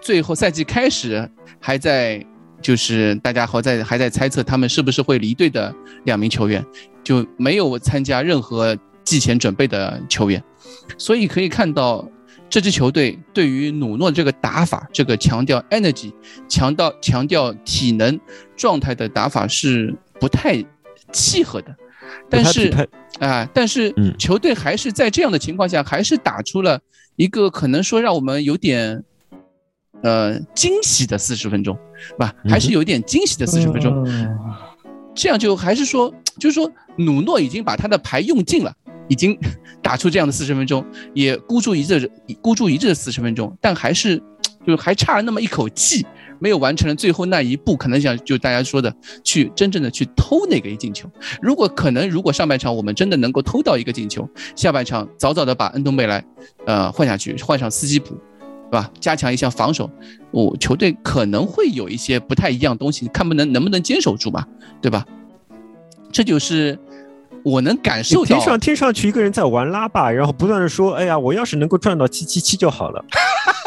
[0.00, 2.26] 最后赛季开始还在，
[2.62, 6.64] 就是大家还在还在猜测他们是不是会离队的两名球员，
[7.02, 10.42] 就没有参加任何季前准备的球员，
[10.96, 12.08] 所以可以看到
[12.48, 16.12] 这支球队对于努诺这个打法，这个强调 energy、
[16.48, 18.18] 强调强调体能
[18.56, 20.64] 状态的打法是不太
[21.12, 21.76] 契合的，
[22.30, 22.68] 但是
[23.18, 26.80] 啊、呃，但是球队还是在这样的情况下，还是打出了
[27.16, 29.02] 一个可能说让我们有点。
[30.02, 32.34] 呃，惊喜的四十分钟，是吧？
[32.48, 34.28] 还是有一点惊喜的四十分钟，嗯
[35.14, 38.74] 这样就还是说，就是说，努诺已经把他的牌用尽了，
[39.08, 39.38] 已经
[39.82, 42.10] 打出这样的四十分钟，也孤注一掷，
[42.40, 44.16] 孤注一掷的四十分钟，但还是
[44.66, 46.06] 就是还差了那么一口气，
[46.38, 47.76] 没有完成了最后那一步。
[47.76, 51.06] 可能想就大家说的，去真正的去偷那个一进球。
[51.42, 56.24] 如果可能，如果上半场我们真的能够偷到一个进球，下半场早早的把恩东贝莱
[56.64, 58.16] 呃换下去，换上斯基普，
[58.72, 58.90] 对吧？
[58.98, 59.90] 加强一下防守，
[60.30, 64.48] 我球队可能会有一些不太一样东西，看不能能不能坚守住吧，
[64.80, 65.04] 对吧？
[66.10, 66.78] 这就是
[67.44, 68.24] 我能感受到。
[68.24, 73.04] 天上听上去一个人在玩拉霸，然后不断的说：“哎呀，我要是能够赚到七七七就好了。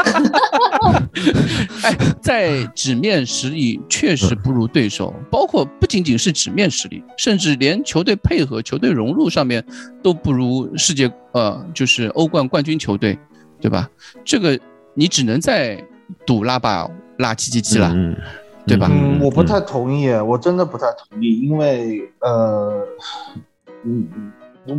[1.83, 9.63] 哎，在纸面实力确实不如对手，包括不仅仅是纸面实力，甚至连球队配合、球队融入上面
[10.01, 13.19] 都不如世界呃，就是欧冠冠军球队，
[13.61, 13.87] 对吧？
[14.23, 14.59] 这个
[14.95, 15.81] 你只能在
[16.25, 17.91] 赌拉霸拉七七七了。
[17.93, 18.15] 嗯
[18.67, 18.89] 对吧？
[18.91, 22.83] 嗯，我不太同意，我真的不太同意，因为呃，
[23.83, 24.07] 嗯，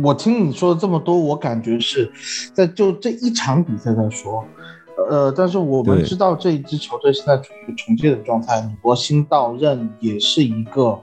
[0.03, 2.11] 我听你说了这么多，我感觉是
[2.53, 4.43] 在就这一场比赛在说，
[5.09, 10.99] 呃，但是我们知道这一支球队现在处于重建的状态，罗新到任也是一个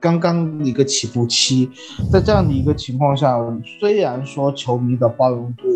[0.00, 1.70] 刚刚一个起步期，
[2.10, 3.38] 在这样的一个情况下，
[3.78, 5.68] 虽然说球迷的包容度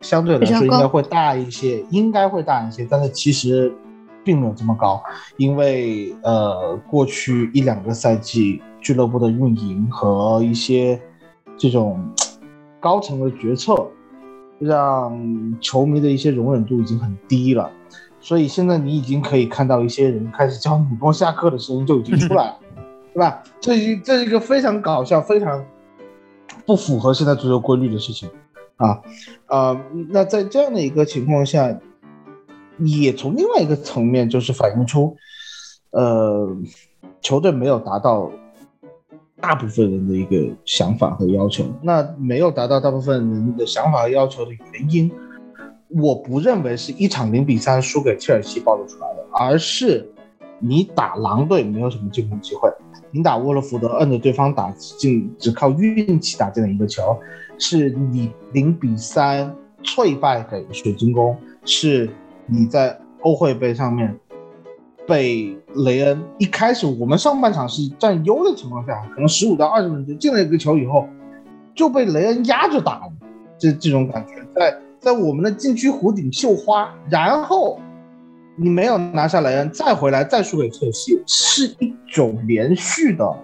[0.00, 3.72] 相对来说应该会大一些，应该会大一些，但是其实。
[4.24, 5.02] 并没有这么高，
[5.38, 11.00] 因为呃，过去一两个赛季俱乐部的运营和一些
[11.56, 11.98] 这种
[12.78, 13.88] 高层的决策，
[14.58, 17.70] 让球迷的一些容忍度已经很低了。
[18.20, 22.58] 所以现在你已经可以看到一些人开始叫努诺下课的声音就已经出来了，
[23.14, 23.42] 对吧？
[23.58, 25.64] 这一这是一个非常搞笑、非常
[26.66, 28.28] 不符合现在足球规律的事情
[28.78, 29.02] 啊！
[29.46, 31.78] 呃，那在这样的一个情况下。
[32.84, 35.16] 也从另外一个层面，就是反映出，
[35.90, 36.48] 呃，
[37.20, 38.30] 球队没有达到
[39.40, 41.64] 大部分人的一个想法和要求。
[41.82, 45.10] 那没有达到大部分人的想法和要求的原因，
[45.88, 50.08] 我不认为是一场零比三输给切尔西暴露出来的，而是
[50.60, 52.72] 你打狼队没有什么进攻机会，
[53.10, 57.18] 你打沃勒福德摁着对方打进，只靠运气打进了一个球，
[57.58, 62.08] 是你零比三脆败给水晶宫，是。
[62.50, 64.18] 你在欧会杯上面
[65.06, 71.06] 被雷恩一开始，我们上半场是占优的情况下，可能十五到二十分钟进了一个球以后，
[71.74, 73.12] 就被雷恩压着打了，
[73.58, 77.78] 这这种感觉，在在我们的禁区弧顶绣花，然后
[78.56, 83.36] 你没有拿下雷恩，再回来再输给切尔西，是一种连续的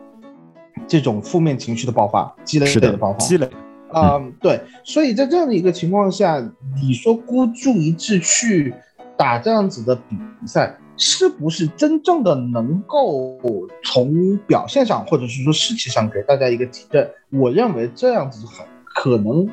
[0.86, 3.46] 这种负面情绪的爆发，积累的爆发，积累。
[3.94, 6.38] 啊、对，所以在这样的一个情况下，
[6.82, 8.74] 你说孤注一掷去。
[9.16, 13.38] 打这样子的比赛，是不是真正的能够
[13.84, 17.08] 从表现上，或者是说士气上给大家一个提振？
[17.30, 19.48] 我认为这样子很可能，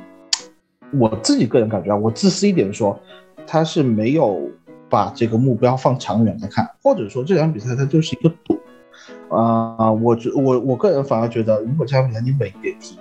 [1.00, 3.00] 我自己个人感觉啊，我自私一点说，
[3.46, 4.50] 他是没有
[4.90, 8.60] 把这个目标放长远来看，或者说这场比赛它就是一个赌。
[9.30, 12.98] 啊、呃，我觉我我个人反而觉得，如果这场比赛你稳一点踢，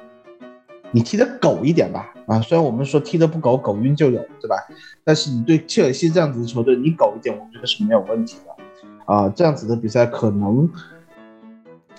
[0.93, 2.13] 你踢得狗一点吧。
[2.27, 4.57] 啊，虽然我们说踢得不狗，狗晕就有，对吧？
[5.03, 9.13] 但是你对切尔西这样子的球队，你狗一点，我觉得是没有问题的。
[9.13, 10.69] 啊，这样子的比赛可能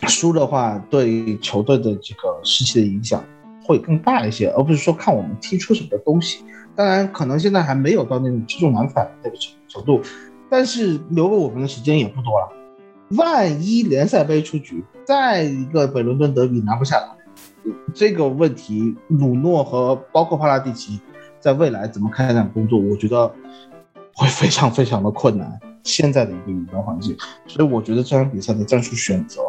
[0.07, 3.21] 输的话，对球队的这个士气的影响
[3.65, 6.45] 会更大一些，而不是说看我们踢出什么东西。
[6.73, 10.01] 当然，可能现在还没有到那种积重难返的那个程程度，
[10.49, 12.47] 但是留给我们的时间也不多了。
[13.17, 17.20] 万一联赛杯出局，再一个北伦敦德比拿不下来。
[17.93, 20.99] 这个问题，鲁诺和包括帕拉蒂奇
[21.39, 23.27] 在未来怎么开展工作，我觉得
[24.15, 25.59] 会非常非常的困难。
[25.83, 29.41] 现在的一个舆论环境，所以我觉得这场比赛的战术选择，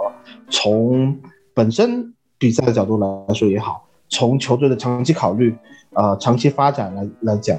[0.48, 1.14] 从
[1.52, 5.54] 本身比赛的角度来说也好，从球队的长期考虑，
[5.92, 7.58] 呃，长期发展来来讲，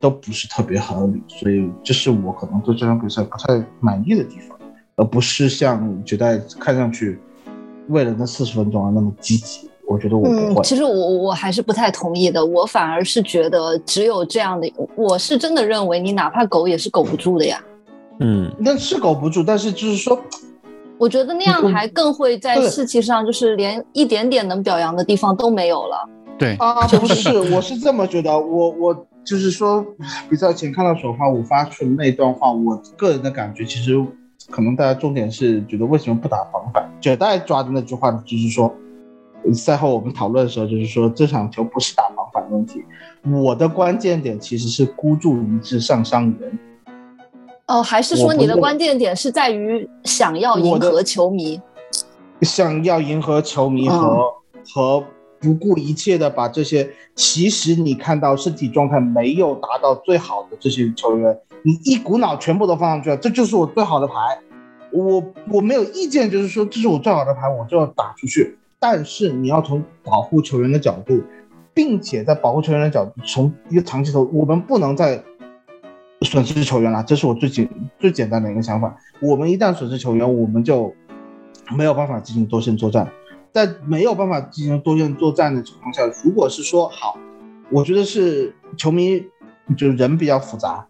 [0.00, 1.22] 都不是特别合理。
[1.28, 4.58] 所以这是我可能对这场比赛不太满意的地方，
[4.96, 7.18] 而不是像绝代看上去
[7.88, 9.70] 为了那四十分钟而那么积极。
[9.86, 10.54] 我觉得我不会。
[10.54, 12.44] 嗯，其实我我还是不太同意的。
[12.44, 17.62] 我反而是觉得只有这样的，我是真的认为你哪怕苟也是苟不住的呀。
[18.20, 20.18] 嗯，那是苟不住，但是就是说，
[20.98, 26.08] 我觉得那样还更会在士气上，就是连一点点能表扬的地方都没有了。
[26.38, 28.38] 对啊， 不是，我是这么觉得。
[28.38, 29.84] 我我就是说，
[30.30, 33.94] 比赛前看到首发我发出那段话，我个人的感觉其实
[34.48, 36.88] 可能大家重点是觉得为什么不打防反？
[37.00, 38.74] 绝代抓的那句话就是说。
[39.52, 42.82] 赛后我们讨论的时候，就是说这场球不是打防反的问题，
[43.42, 46.58] 我的关键点其实是孤注一掷上伤员。
[47.66, 51.60] 哦，还是说你的关键点是在于想要迎合球迷？
[52.42, 55.04] 想要迎合球迷和、嗯、和
[55.40, 64.14] 不顾一切的把这些其实你看到身体状态没有达到最好的这些球员，你一股脑全部都放上去了，这就是我最好的牌，
[64.92, 68.58] 我我没有意见，就是说这是我最好的牌，我就要打出去。
[68.86, 71.18] 但是你要从保护球员的角度，
[71.72, 75.24] 并且在保护球员的角度，从一个长期投，我们不能再
[76.20, 77.66] 损失球员了，这是我最简
[77.98, 78.94] 最简单的一个想法。
[79.22, 80.94] 我们一旦损失球员，我们就
[81.74, 83.10] 没有办法进行多线作战。
[83.52, 87.16] 在没有办法进行多线作战的情况下，如果是说好，
[87.70, 89.18] 我觉得是球迷
[89.78, 90.86] 就是人比较复杂。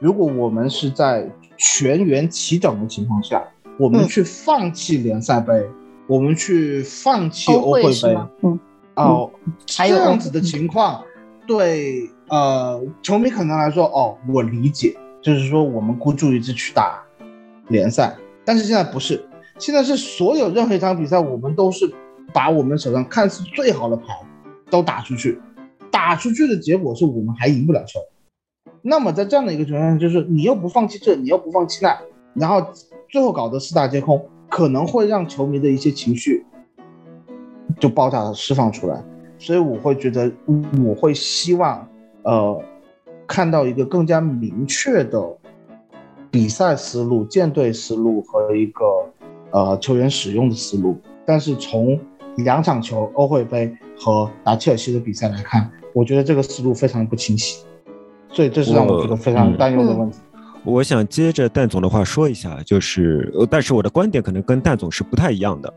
[0.00, 3.40] 如果我们是在全员齐整的情况下，
[3.78, 5.64] 我们去放弃联赛杯，
[6.06, 8.58] 我们去放弃欧会杯，嗯，
[8.94, 9.30] 哦，
[9.64, 11.02] 这样子的情况，
[11.46, 17.02] 对呃球迷可能来说，哦，我理解，就是说我们孤注一掷去打
[17.68, 19.24] 联赛，但是现在不是，
[19.58, 21.92] 现在是所有任何一场比赛，我们都是。
[22.34, 24.12] 把我们手上看似最好的牌
[24.68, 25.40] 都打出去，
[25.90, 28.00] 打出去的结果是我们还赢不了球。
[28.82, 31.96] 那么在这样的一个情况下，就是你又不放弃这，你又不放弃那，
[32.34, 32.72] 然后
[33.08, 36.44] 最后搞得四大皆空，可能会让球迷的一些情绪
[37.78, 39.02] 就爆炸的释放出来。
[39.38, 40.32] 所以我会觉得，
[40.84, 41.86] 我会希望
[42.22, 42.62] 呃
[43.26, 45.22] 看到一个更加明确的
[46.30, 48.84] 比赛思路、舰队思路和一个
[49.50, 50.96] 呃球员使用的思路。
[51.26, 52.00] 但是从
[52.36, 57.64] 两场球欧会杯和打切尔西的比赛来看，我觉得这个思路非常不清晰，
[58.30, 60.18] 所以这是让我觉得非常担忧的问题。
[60.66, 65.74] 我想接着蛋总的话说一下，就是，但是我的观点可能跟蛋总是不太一样的。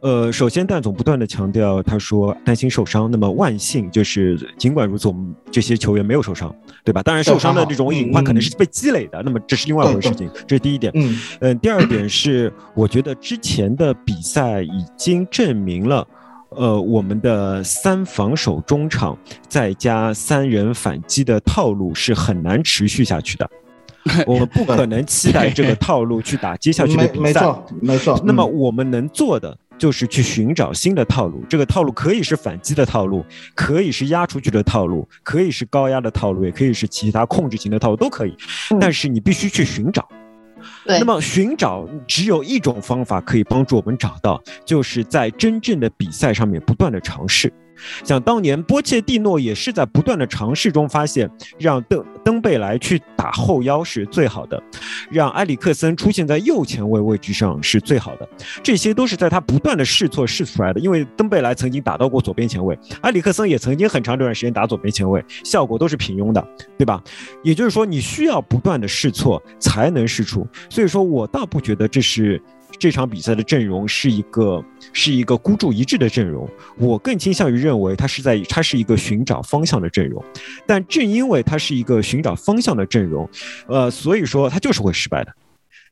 [0.00, 7.02] 呃，首先蛋总不断的强调，他说担心受伤，那么万幸就是尽管如此，我们这些球员没有受伤，对吧？
[7.02, 10.90] 当然受伤的这种隐患可能是被积累的，那么这是另外一回事情，这是第一点。
[10.94, 16.08] 嗯，嗯，第二点是，我觉得之前的比赛已经证明了，
[16.48, 19.18] 呃，我们的三防守中场
[19.48, 23.48] 再加三人反击的套路是很难持续下去的。
[24.26, 27.22] 我们不可能期待这个套路去打接下去的比赛。
[27.22, 28.22] 没错，没错。
[28.24, 31.44] 那么我们能做的就是去寻找新的套路。
[31.48, 33.24] 这个套路可以是反击的套路，
[33.54, 38.34] 可以是压出去的套路，可以是高压的套路，也可以是其他控制型的套路，都可以。
[38.80, 40.08] 但是你必须去寻找。
[40.84, 47.52] 那么寻找只有一种方法可以帮助我们找到，就是在真正的比赛上面不断的尝试。
[48.04, 54.62] 想当年波切蒂诺也是在不断的尝试中发现，让登登贝莱去打后腰是最好的，
[55.10, 58.28] 让埃里克森出现在右前卫位置上是最好的，
[58.62, 60.80] 这些都是在他不断的试错试出来的。
[60.80, 66.46] 因为登贝莱曾经打到过左边前卫，埃里克森也曾经很长一段时间打左边前卫，效果都是平庸的，
[66.78, 67.02] 对吧？
[67.42, 70.46] 也就是说，你需要不断的试错才能试出。
[70.68, 72.40] 所以说我倒不觉得这是。
[72.78, 76.48] 这场比赛的阵容是一个是一个孤注一掷的阵容，
[76.78, 80.22] 我更倾向于认为它是在它是一个寻找方向的阵容，
[80.66, 83.28] 但正因为它是一个寻找方向的阵容，
[83.66, 85.32] 呃，所以说它就是会失败的，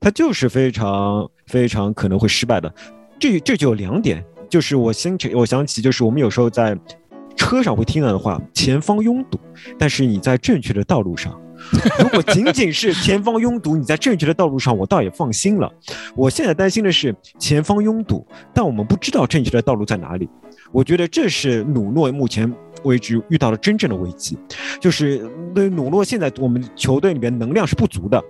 [0.01, 2.73] 它就是非常非常可能会失败的。
[3.19, 6.79] 这这就有两点，就是我心起我想起就是我们有时候在
[7.37, 9.39] 车上会听到的话，前方拥堵，
[9.79, 11.39] 但是你在正确的道路上。
[11.99, 15.71] 如果仅仅是前方拥堵，你在正确的道路上，我倒也放心了。
[16.15, 20.29] 我现在担心的是前方拥堵，但我们不知道正确的道路在哪里。
[20.71, 22.53] 我觉得这是努诺目前
[22.85, 24.39] 为止遇到了真正的危机，
[24.81, 28.23] 就是对努诺现在我们球队里面能量是不足的，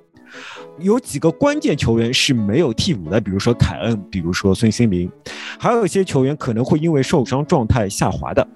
[0.79, 5.11] 有几个关键球员是没有替补的，比如说凯恩，比如说孙兴民，
[5.59, 8.47] 还有一些球员可能会因为受伤状态下滑的。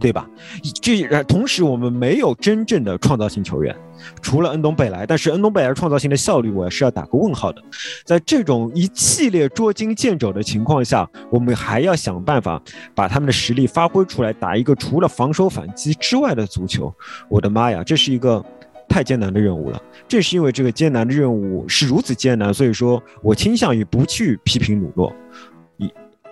[0.00, 0.28] 对吧？
[0.82, 3.74] 这同时我们没有真正的创造性球员，
[4.20, 7.62] 除了恩东贝莱，但是恩东贝莱创造性的效率我是要打个问号的。
[8.04, 12.60] 在这种一系列捉襟见肘的情况下，我们还要想办法
[12.94, 16.92] 把他们的实力发挥出来，打一个除了防守反击之外的足球。
[17.28, 18.44] 我的妈呀，这是一个
[18.88, 19.80] 太艰难的任务了。
[20.06, 25.14] 正是因为这个艰难的任务是如此艰难，所以说我倾向于不去批评努诺。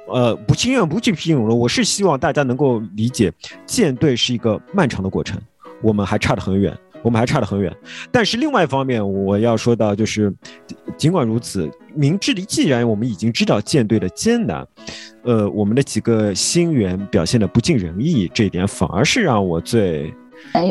[0.08, 1.54] 呃，不情愿不去批评了。
[1.54, 3.32] 我是希望大家能够理解，
[3.64, 5.40] 建队是一个漫长的过程，
[5.82, 7.74] 我们还差得很远，我们还差得很远。
[8.10, 10.32] 但是另外一方面，我要说到就是，
[10.96, 14.66] 尽管如此，明智的，既然我们已经知道舰队的艰难，
[15.22, 20.12] 呃，我们的几个新援表现的不尽人意，这一点反而是让我最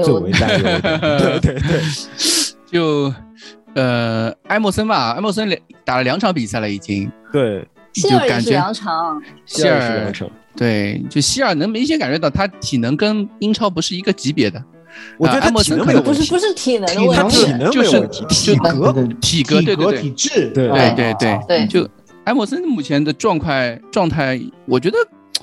[0.04, 1.00] 最为担忧的。
[1.40, 1.82] 对对对，
[2.70, 3.14] 就
[3.74, 7.66] 呃，埃默森吧，埃默森两打了两场比赛了，已经对。
[7.94, 10.12] 希尔也是两场，希尔
[10.56, 14.62] 对，就希尔能明显感觉到他体能跟英超不是一个级别的。
[15.18, 21.88] 我觉得他体能不是不是体能的问题，体能就是体格体格对对体质对对对对，就
[22.26, 24.98] 埃莫森目前的状态状态，我觉得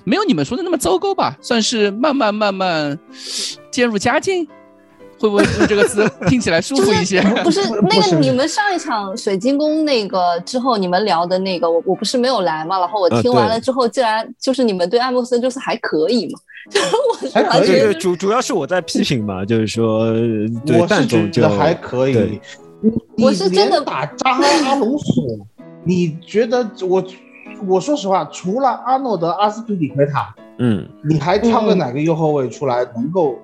[0.04, 2.98] 没有你们说的那么糟糕吧，算是慢慢慢慢
[3.70, 4.46] 渐入佳境。
[5.18, 7.20] 会不会用这个词听起来舒服一些？
[7.42, 12.78] 不是 那个你们上一场水晶宫那个之后，你们聊的那个，我我不是没有来嘛？
[12.78, 16.38] 然后我听完了之后，竟然就是你们对艾默森就是还可以嘛？
[16.70, 22.40] 就是我还可以，主主要是我在批评嘛， 就是说，我是觉得还可以。
[23.16, 25.24] 我是真的打扎哈阿隆索，
[25.84, 27.02] 你觉得我？
[27.66, 33.36] 我说实话，除了阿诺德、阿斯皮里奎塔，嗯，你还挑个哪个右后卫出来能够？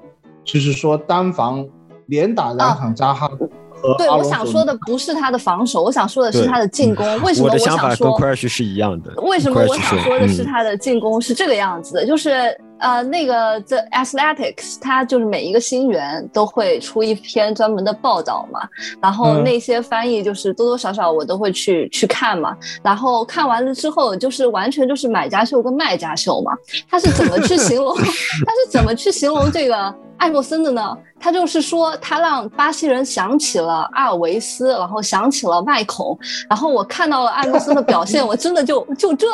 [0.45, 1.66] 就是说单防
[2.07, 7.07] 连打两场扎哈和对，我想说的不是他的防守，我想说的是他的进攻。
[7.20, 8.16] 为什么我想说？
[8.18, 9.12] 跟 Crash 是一样的。
[9.22, 12.07] 为什么我想说的是他的进攻是这个样子的？
[12.07, 18.61] 就是呃，那个 The Athletics，他就是每一个新员都会出一篇专门的报道嘛，
[19.03, 26.53] 然后那些翻译就是多多少少我都会去去看嘛，然后看完了之后就是完全就是买家秀跟卖家秀嘛。
[26.88, 27.95] 他是怎么去形容？
[28.01, 29.95] 他是怎么去形容这个？
[30.19, 30.97] 艾默森的呢？
[31.21, 39.27] 他就是说，他让巴西人想起了阿尔维斯，然后想起了麦孔，然后我看到了艾默森的表现， 我真的就就这，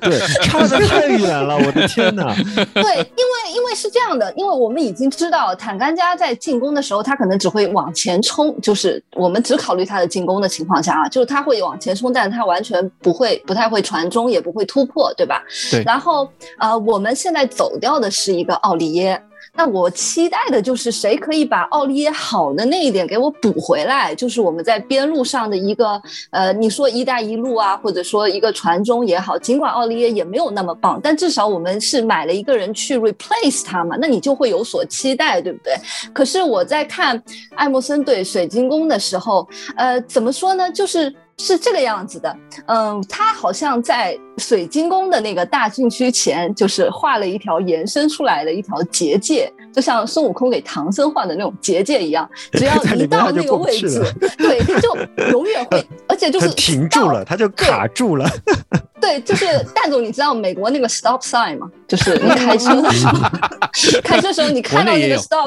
[0.00, 2.34] 对， 差的太远了，我的天哪！
[2.72, 15.42] 对，因为因为是这样的，因为我们已经知道坦甘加在进攻的时候，他可能只会往前冲，就是我们只考虑他的进攻的情况下啊，就是他会往前冲，但他完全不会，不太会传中，也不会突破，对吧？
[15.70, 15.82] 对。
[15.84, 16.26] 然后
[16.58, 19.20] 呃，我们现在走掉的是一个奥利耶。
[19.56, 26.00] 那我期待的就是谁可以把奥利耶好的那一点给我补回来，就是我们在边路上的一个
[26.30, 35.74] 呃，你说“一带一路”啊，或者说一个传中也好，尽管奥利耶也没有那么棒，但至少我们是买了一个人去 replace 他嘛，那你就会有所期待，对不对？
[36.12, 37.22] 可是我在看
[37.54, 40.70] 艾默森对水晶宫的时候，呃，怎么说呢？
[40.70, 41.14] 就是。
[41.38, 52.28] 是这个样子的，嗯，他好像在水晶宫的那个大禁区前，就是画了一条延伸出来的一条结界，就像孙悟空给唐僧画的那种结界一样。
[52.52, 54.02] 只要 一到那个位置，
[54.38, 54.96] 对，他就
[55.30, 58.28] 永远会， 而且就是停住了，他就卡住了。
[59.00, 61.70] 对，就是蛋总，你知道美国那个 stop sign 吗？
[61.86, 63.18] 就是你开车的时候，
[64.02, 65.46] 开车时候你看到那个 stop，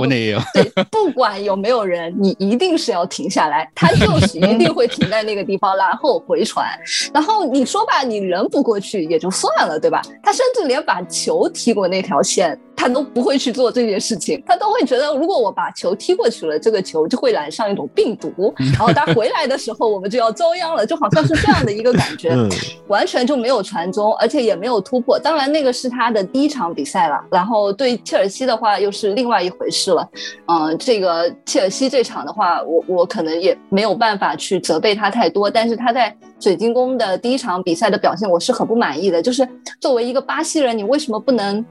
[0.53, 6.67] 对，不管有没有人，你一定是要停下来，他就是一定会停在那个地方，然后回传。
[7.11, 10.01] 然后你说吧，你人不过去也就算了，对吧？
[10.21, 12.59] 他甚至连把球踢过那条线。
[12.77, 22.31] 他都不会去做这件事情，他都会觉得，如果我把球踢过去了，这个球就会染上一种病毒，然后他回来的时候，我们就要遭殃了，就好像是这样的一个感觉，
[22.87, 25.17] 完全就没有传中，而且也没有突破。
[25.19, 30.07] 当然，那个是他的第一场比赛了，然后对切尔西的话又是另外一回事了。
[30.45, 39.19] 嗯，这个切尔西这场的话，我我可能也没有办法去责备他太多，但是他在水晶宫的第一场比赛的表现，我是很不满意的。
[39.19, 39.47] 就是
[39.79, 41.65] 作为一个巴西人，你为什么不能？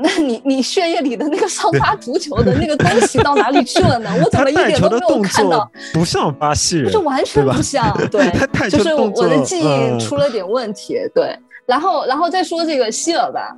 [0.00, 4.10] 那你你血液里的那个桑巴足球的那个东西到哪里去了呢？
[4.22, 5.70] 我怎么一点都没有看到？
[5.92, 7.96] 不像巴西人， 就完全不像。
[8.10, 8.28] 对，
[8.68, 10.96] 就是我的记忆出了点问题。
[11.14, 13.56] 对，然后然后再说这个希尔吧，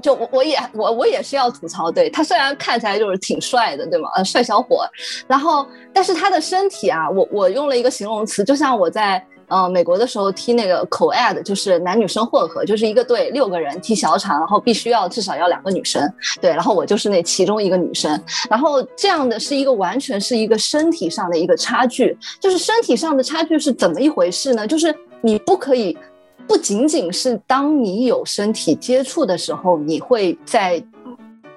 [0.00, 4.08] 就我我也我我也是要吐槽，对他虽然看起来就是挺帅的，对吗？
[4.14, 4.86] 呃，帅小伙，
[5.26, 9.24] 然后但是他的身体啊，我我用了一个形容词，就像我在。
[9.52, 16.10] 呃，美国的时候踢那个 co-ed，就是男女生混合，就是一个队六个人踢小场，然后必须要至少要两个女生。
[16.40, 18.18] 对，然后我就是那其中一个女生。
[18.48, 24.66] 然后这样的是一个完全是一个身体上的一个差距，就是身体上的差距是怎么一回事呢？
[24.66, 25.94] 就是你不可以，
[26.48, 30.82] 不仅仅是当你有身体接触的时候，你会在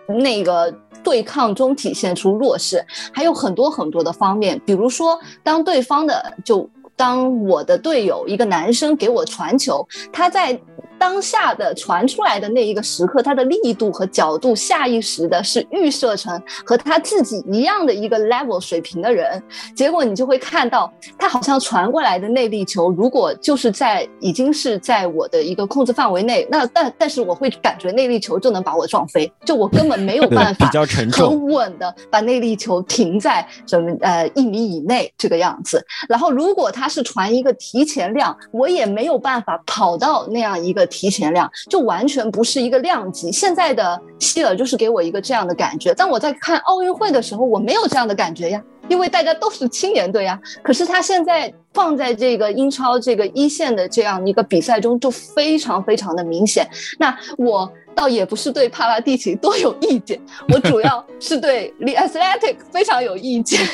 [0.05, 0.69] 那个
[1.01, 6.69] 对抗中体现出弱势，还有很多很多的方面，比如说当对方的就。
[6.95, 10.59] 当我的队友一个男生给我传球，他在。
[10.97, 19.41] 当下的传出来的那一个时刻，它的力度和角度，下意识的是预设成和他自己一样的一个 level 水平的人，
[19.75, 30.71] 结果你就会看到他好像传过来的内力球，如果就是在已经是在我的一个控制范围内，那但但是我会感觉内力球就能把我撞飞，就我根本没有办 法
[31.11, 35.85] 很稳的把内力球停在什么呃一米以内这个样子。
[36.07, 40.84] 然后如果他是传一个提前量，我也没有办法跑到那样一个。
[40.87, 43.31] 提前量就完全不是一个量级。
[43.31, 45.93] 现在的希尔就是给我一个这样的感觉。
[45.93, 50.39] 当我在看奥运会的时候，我没有这样的感觉呀，因为大家都是青年队呀。
[50.63, 56.67] 可是他现在放在这个英超这个一线的这样一个比赛中，就非常非常的明显。
[56.99, 60.19] 那我倒也不是对帕拉蒂奇多有意见，
[60.49, 63.65] 我主要是对 The Athletic 非常有意见。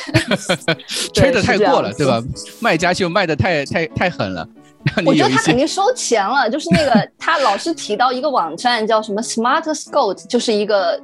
[1.12, 2.22] 吹的太过了，对吧？
[2.60, 4.48] 卖家秀卖的太太太狠了。
[5.06, 11.00] 我觉得他肯定收钱了，就是那个 他老是提到一个网站叫什么 Smart Scout，就是一个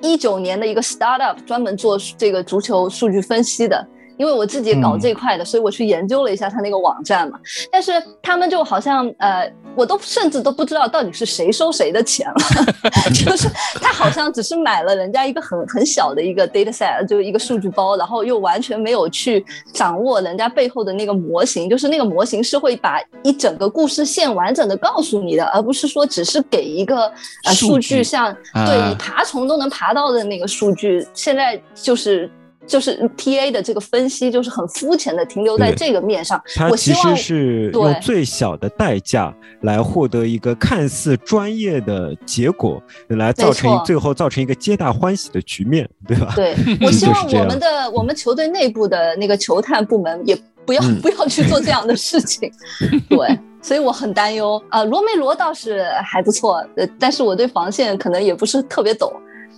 [0.00, 3.86] 一九年的一个 startup，专门做这个足球数据分析的。
[4.16, 7.38] 因为我自己搞这块的，所以我去研究了一下他那个网站嘛。
[7.70, 7.92] 但是
[8.22, 12.36] 他们就好像呃，我都甚至都不知道到底是谁收谁的钱了。
[13.12, 13.48] 就是
[13.80, 21.68] 他好像只是买了人家一个很很小的一个 data set，就一个数据包，然后又完全没有去掌握人家背后的那个模型。
[21.68, 27.12] 就是那个模型是会把一整个故事线完整的告诉你的，而不是说只是给一个
[27.44, 28.32] 呃数据，像
[28.66, 31.06] 对你爬虫都能爬到的那个数据。
[31.14, 32.30] 现在就是。
[32.66, 36.42] 就是 T A 的这个分析，就是很肤浅的停留在这个面上。
[36.56, 46.32] 它其实是用最小的代价来获得一个看似专业的结果，来造成最后造成一个皆大欢喜的局面，对吧？
[46.34, 52.50] 对， 我希望我们的我们球队内部的那个球探部门也不要不要去做这样的事情。
[53.08, 54.82] 对，所以我很担忧啊。
[54.84, 59.12] 罗梅罗倒是还不错，呃，但是我对防线可能也不是特别懂。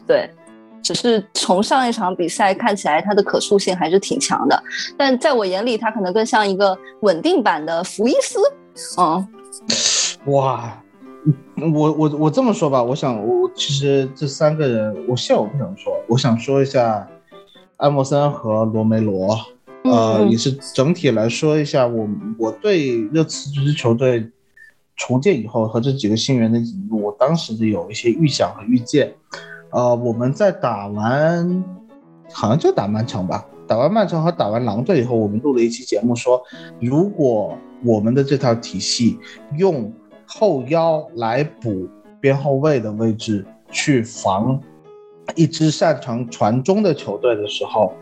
[0.06, 0.28] 对。
[0.86, 4.62] 只是从上一场比赛看起来，他的可塑性还是挺强的，
[4.96, 8.38] 但在我眼里，他可能更像一个稳定版的福伊斯。
[8.96, 9.26] 嗯，
[10.26, 10.80] 哇，
[11.74, 17.08] 我我我这么说吧，我想我其实这三个人，我现在我不想说，我想说一下
[17.78, 19.36] 艾默森和罗梅罗，
[19.82, 22.08] 呃，也是整体来说一下我
[22.38, 24.30] 我对热刺这支球队
[24.94, 29.12] 重建以后和这几个新员的引入，我当时的有一些预想和预见。
[29.76, 31.62] 呃，我们在打完，
[32.32, 33.46] 好像就打曼城吧。
[33.66, 36.42] 打完曼城和打完狼队以后，我们录了一期节目，说
[36.80, 37.54] 如果
[37.84, 39.18] 我们的这套体系
[39.58, 39.92] 用
[40.24, 41.86] 后腰来补
[42.22, 44.58] 边后卫的位置去防
[45.34, 47.92] 一支擅长传中的球队的时候，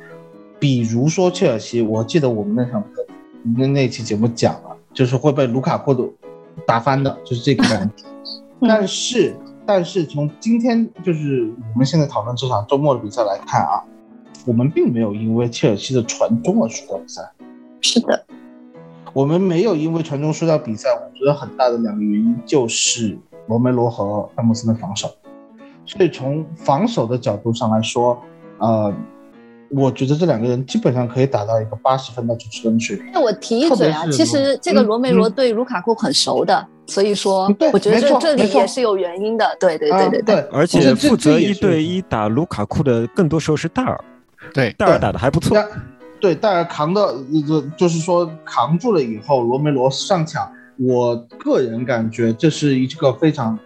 [0.61, 2.85] 比如说切尔西，我记得我们那场
[3.57, 6.15] 那那期节目讲了，就是会被卢卡库
[6.65, 8.05] 打翻的，就是这个感觉。
[8.61, 9.35] 但是。
[9.67, 13.83] 但是从今天就是我们现在讨论这场周末的比赛来看啊，
[14.45, 17.23] 我们并没有因为切尔西的传中而输掉比赛。
[17.81, 18.25] 是的，
[19.13, 20.91] 我们没有因为传中输掉比赛。
[20.91, 25.09] 我觉得很大的两个原因就是罗梅罗和埃姆森的防守。
[25.87, 28.19] 所以从防守的角度上来说，
[28.59, 28.93] 呃，
[29.71, 33.07] 我觉得这两个人基本上可以达到一个八十分到九十分的水平。
[33.13, 36.67] 那我提一嘴啊，其实这个罗梅罗对卢卡库很熟的。
[36.87, 39.57] 所以说，我觉得这这里也是有原因的。
[39.59, 40.37] 对对对对对。
[40.53, 43.99] 而且负责一对一打卢卡库的，更多时候是戴尔。
[44.53, 45.57] 对，戴尔打的还不错。
[46.21, 47.15] 对，戴尔扛的，
[47.47, 50.51] 就就是说扛住了以后，罗梅罗上抢。
[50.77, 53.59] 我个人感觉这是一个非常，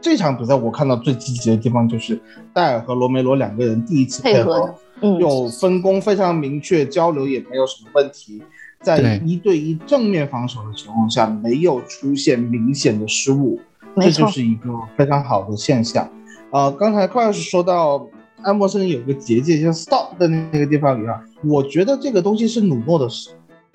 [0.00, 2.20] 这场比赛我看到最积极的地方就是
[2.52, 4.72] 戴尔和罗梅罗两个人第一次配合，
[5.18, 8.42] 有分工非常明确，交流也没有什么问题。
[8.84, 13.58] 在一对一正面防守的情况下，没有出现明显的失误，
[13.96, 16.06] 这就是一个非常好的现象。
[16.50, 18.06] 呃，刚才快老师说到
[18.42, 23.08] 安默森有个结界，像 stop 的那个地方一样，我觉得这个东西是努诺的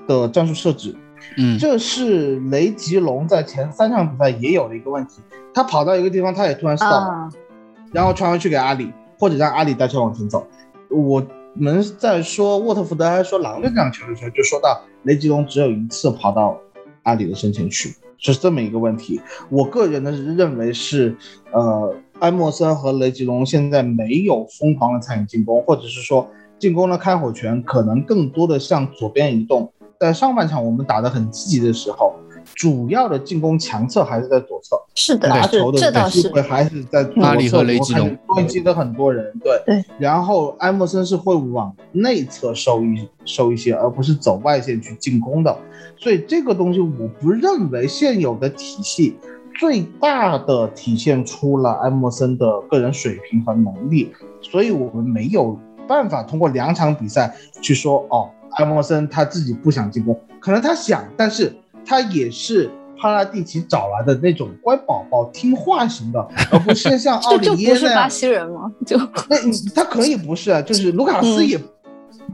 [0.07, 0.95] 的战术设置。
[1.37, 5.21] 嗯，这是雷吉隆在前三场比赛也有的一个问题，
[5.53, 7.33] 他跑到一个地方，他也突然 stop，
[7.91, 10.47] 然后传回去给阿里，或者让阿里带球往前走。
[10.91, 11.25] 我。
[11.55, 16.57] 我们在说沃特福德还是说狼队这场球的时候，就说到雷吉隆只有一次跑到
[17.03, 19.19] 阿里的身前去，是这么一个问题。
[19.49, 21.15] 我个人呢认为是，
[21.51, 26.29] 呃，埃默森和雷吉隆现在没有疯狂的参与进攻，或者是说
[26.59, 29.71] 进攻的开火权可能更多的向左边移动。
[29.99, 32.13] 在上半场我们打得很积极的时候。
[32.59, 39.81] 主要的进攻强侧还是在左侧，是的，拿球的机会还是在左侧，和雷吉隆堆积的很多人，对对。
[39.97, 45.57] 然后埃默森是会往内侧收一收一些，而不是走外线去进攻的。
[45.95, 49.15] 所以这个东西我不认为现有的体系
[49.57, 54.11] 最大的体现出了埃默森的个人水平和能力。
[54.41, 55.57] 所以我们没有
[55.87, 61.55] 办法通过两场比赛去说，哦，埃默森他自己不想进攻，可能他想，但是。
[61.89, 62.69] 他也是
[63.01, 66.19] 帕拉蒂奇找来的那种乖宝宝、听话型的，
[66.51, 67.57] 而不是像奥里耶那样。
[67.57, 68.71] 就不是巴西人吗？
[68.85, 68.95] 就
[69.27, 69.37] 那
[69.73, 71.59] 他可以不是啊，就是卢卡斯也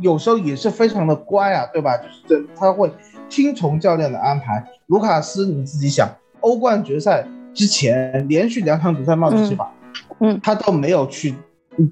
[0.01, 1.95] 有时候也是非常的乖啊，对吧？
[1.95, 2.91] 就是这他会
[3.29, 4.61] 听从教练的安排。
[4.87, 6.09] 卢卡斯，你自己想，
[6.41, 9.71] 欧冠决赛之前连续两场比赛帽子戏法，
[10.19, 11.33] 嗯，他都没有去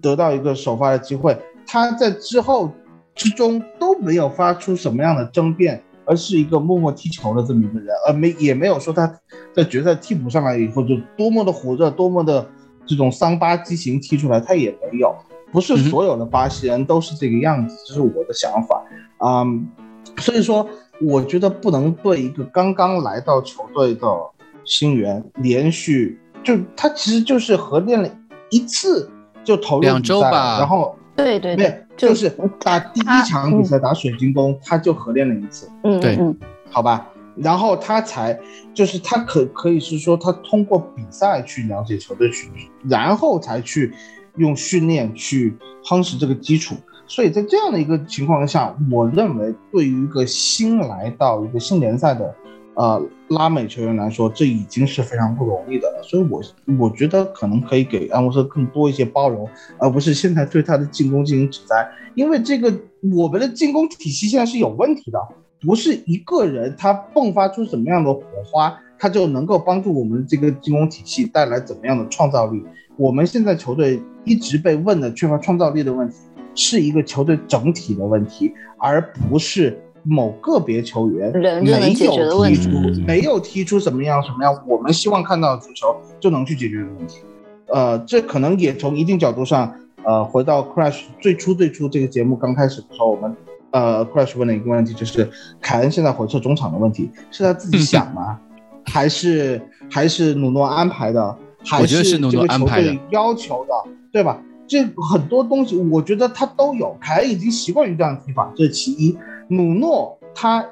[0.02, 2.70] 得到一个首发的机会，他在之后
[3.16, 5.82] 之中都没有发出什么样的争辩。
[6.06, 9.14] 而是一个默默踢球的这么一个人，而没也没有说他
[9.56, 12.48] 在决赛替补上来以后就多么的火热，多么的
[12.86, 15.16] 这种桑巴激情踢出来，他也没有。
[15.52, 18.84] 不是所有的巴西人都是这个样子，这是我的想法
[19.20, 19.46] 啊。
[20.18, 20.68] 所以说，
[21.00, 24.08] 我觉得不能对一个刚刚来到球队的
[24.66, 28.10] 新援连续就他其实就是合练了
[28.50, 29.10] 一次
[29.44, 32.30] 就投入两周吧然后对对对，就是
[32.60, 36.36] 打第一场比赛打水晶宫，他就合练了一次，嗯对嗯
[36.70, 37.08] 好吧？
[37.36, 38.40] 然后他才
[38.74, 42.50] 就是他可可以是说他通过比赛去了解球队群，
[42.88, 43.94] 然后才去
[44.38, 46.76] 用训练去夯实这个基础。
[47.06, 52.34] 所以在这样的一个情况下，我认为对于一个新来到一个新联赛的
[52.76, 56.02] 呃拉美球员来说，这已经是非常不容易的了。
[56.04, 56.42] 所以我
[56.80, 59.48] 我觉得可能可以给安沃瑟更多一些包容，
[59.80, 62.74] 而不是现在对他的进攻进行指摘，因为这个
[63.14, 65.20] 我们的进攻体系现在是有问题的。
[65.66, 68.22] 不是一个人他迸发出什么样的火
[68.52, 72.62] 花，他就能够帮助我们这个进攻体系带来怎么样的创造力。
[72.98, 76.16] 我们现在球队一直被问的缺乏创造力的问题，
[76.54, 82.08] 是一个球队整体的问题，而不是某个别球员人没有踢
[82.56, 87.20] 出嗯没有踢出什么样什么样我们希望看到的足球就能去解决的问题。
[87.68, 89.74] 呃，这可能也从一定角度上，
[90.04, 93.36] 呃，回到 Crash 最初最初这个节目刚开始的时候，我们
[93.72, 95.30] 呃 Crash 问了一个问题，就是
[95.62, 98.40] 凯恩现在回撤中场的问题，是他自己想吗？
[98.86, 101.36] 还是还是努诺安排的？
[101.66, 103.72] 还是这个球安排的队要求的，
[104.12, 104.38] 对吧？
[104.68, 106.96] 这很多东西，我觉得他都有。
[107.00, 109.18] 凯恩已经习惯于这样的踢法，这是其一。
[109.50, 110.66] 努诺他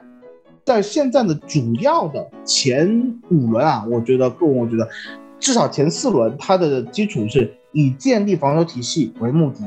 [0.64, 4.88] 在现在的主要的前五轮啊，我觉得个人我觉得
[5.40, 9.60] 至少前四轮，他的基础是以建立防守体系为目的。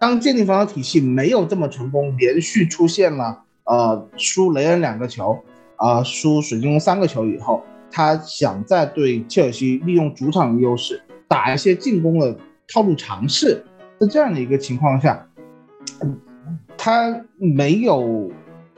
[0.00, 5.38] 当建立防守体系没有这么成功，连续出现了呃输雷恩两个球，
[5.76, 12.36] 啊、输水晶宫三个球以后，他想再对切尔西利用主场的优势打一些进攻的
[12.68, 13.64] 套路尝试，
[13.98, 15.26] 在这样的一个情况下，
[16.84, 18.30] 他没有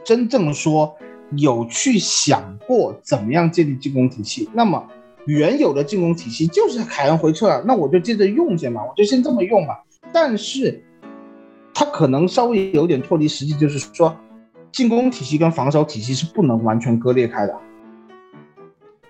[0.05, 0.97] 真正说
[1.37, 4.49] 有去想过怎么样建立进攻体系。
[4.55, 4.81] 那么
[5.27, 9.75] 原有的进攻体系就是凯恩回撤，那我就接着用先嘛，我就先这么用嘛。
[10.13, 10.81] 但是
[11.75, 14.17] 他可能稍微有点脱离实际，就是说
[14.71, 17.61] 进攻体系跟防守体系是不能完全割裂开的。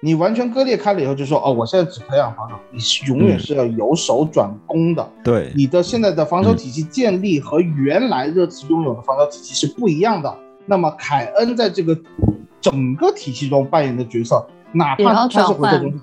[0.00, 5.08] 你完全割裂开了以后，就说哦，我现在只培养防守，你是永远是要由守转攻的。
[5.24, 10.36] 对，你的现在的防守体系建立和原来热刺拥有的防守体系是不一样的。
[10.66, 11.96] 那么凯恩在这个
[12.60, 16.00] 整个体系中扮演的角色，哪怕他是回撤中场，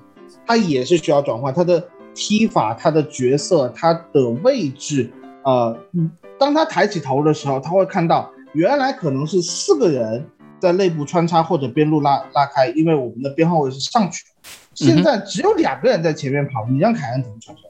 [0.48, 1.84] 他也是需要转换他的
[2.16, 5.12] 踢法、他的角色、他的位置。
[5.44, 10.26] 呃，嗯当他抬起头的时候，他会看到原来可能是四个人
[10.64, 14.34] 在内部穿插或者边路拉拉开，因为我们的边后卫是上去的，
[14.74, 17.64] 现在只有两个人在前面跑，你让凯恩怎么传球？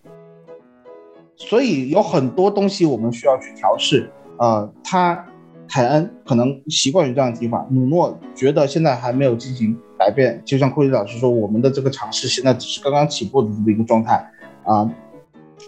[1.36, 4.12] 所以有很多东西我们需要去调试。
[4.38, 5.26] 呃，他
[5.68, 10.39] 凯恩可能习惯于这样的踢法，努诺觉得现在还没有进行改变。
[10.46, 14.24] 就像库里老师说，我们的这个尝试现在只是刚刚起步的这么一个状态
[14.66, 14.88] 啊、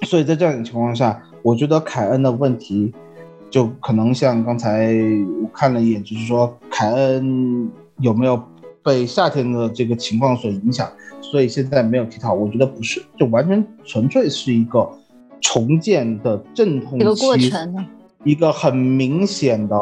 [0.03, 2.93] 所以在这样的情况下，我觉得凯恩的问题
[3.49, 4.93] 就可能像刚才
[5.41, 7.69] 我看了一眼，就是说凯恩
[7.99, 8.41] 有没有
[8.83, 10.89] 被夏天的这个情况所影响，
[11.21, 12.33] 所以现在没有踢好。
[12.33, 14.89] 我觉得不是，就完全纯粹是一个
[15.41, 17.85] 重建的阵痛一个过期程呢。
[18.23, 19.75] 一个很明显的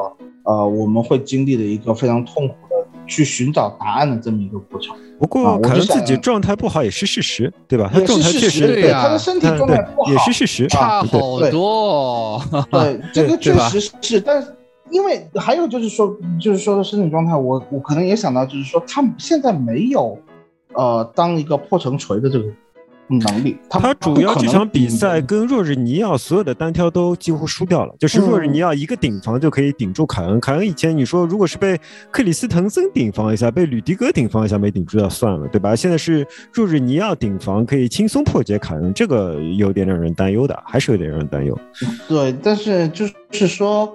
[0.44, 2.63] 呃，我们会经历的一个非常痛苦的
[3.08, 4.96] 去寻找答案的这么一个过程。
[5.20, 7.90] 不过可能自己状态不好也是事实，对吧？
[7.94, 12.42] 他也状态确实是事实，对呀他的身体状态不好，也是事实，差对好多哦。
[12.72, 14.54] 对，这个确实是，但是
[14.90, 20.18] 因为还有就是说，就是说的身体状态，我我可能也想到，就是说他现在没有，
[20.74, 22.46] 呃，当一个破城锤的这个
[23.08, 23.58] 能力。
[23.70, 30.40] 他他主要这场比赛嗯跟若日尼奥所有的单挑都几乎输掉了，就是若日尼奥一个顶防就可以顶住凯恩。
[30.40, 31.80] 凯恩以前你说如果是被
[32.12, 35.76] 克里斯滕森顶防一下，被吕迪格顶防一下没顶住就算了，对吧？
[35.76, 41.58] 现在是若日尼奥顶防可以轻松破解凯恩，这个有点让人担忧的，还是有点让人担忧。
[42.08, 43.94] 对，但是就是说，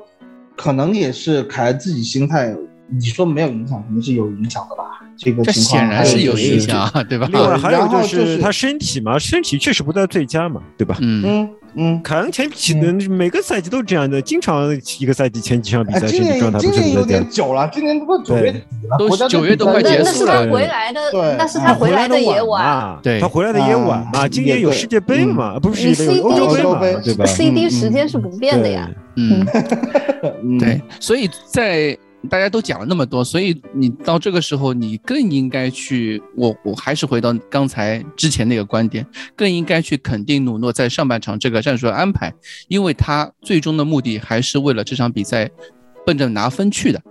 [0.56, 2.54] 可能也是凯恩自己心态，
[2.88, 4.87] 你说没有影响，肯定是有影响的吧？
[5.18, 7.28] 这个这情况显然是有影响啊，对吧？
[7.32, 10.96] 另外还有就就是是他身体嘛，身体确实不在最佳嘛，对吧？
[11.00, 12.02] 嗯，嗯嗯。
[12.02, 17.28] 凯恩前几的每个赛季都这样的，经常一个赛季前几场比哎，赛身体状态不是很在佳点。
[17.28, 18.58] 久了，今年都九月底
[18.88, 21.00] 了，都九月都快结束了那是他回来的，
[21.36, 22.64] 那是啊他回来的的也晚。
[22.64, 24.20] 嘛，对他回来的也晚嘛。
[24.20, 28.88] 啊今年有世界杯嘛，不是你有欧 CD 洲杯嘛欧洲杯，对吧？CD 嗯时间是不变的呀。
[29.16, 29.44] 嗯，
[30.44, 31.96] 嗯对，所以在
[32.28, 42.32] 大家都讲了那么多，所以你到这个时候，你更应该去，我我还是回到刚才之前那个观点，更应该去肯定努诺在上半场这个战术的安排，
[42.68, 45.50] 因为他最终的目的还是为了这场比赛
[46.04, 47.02] 奔着拿分去的，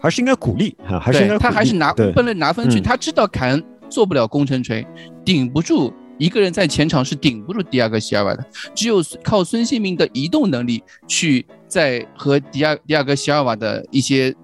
[0.00, 2.82] 还是应该鼓励啊，还是应该他还是拿奔着拿分去，嗯。
[2.82, 4.86] 他知道凯恩做不了攻城锤，
[5.24, 8.44] 顶不住一个人在前场是顶不住迪亚哥席尔瓦的，
[8.74, 14.34] 只有靠孙兴民的移动能力去在和迪亚迪亚哥席尔瓦的一些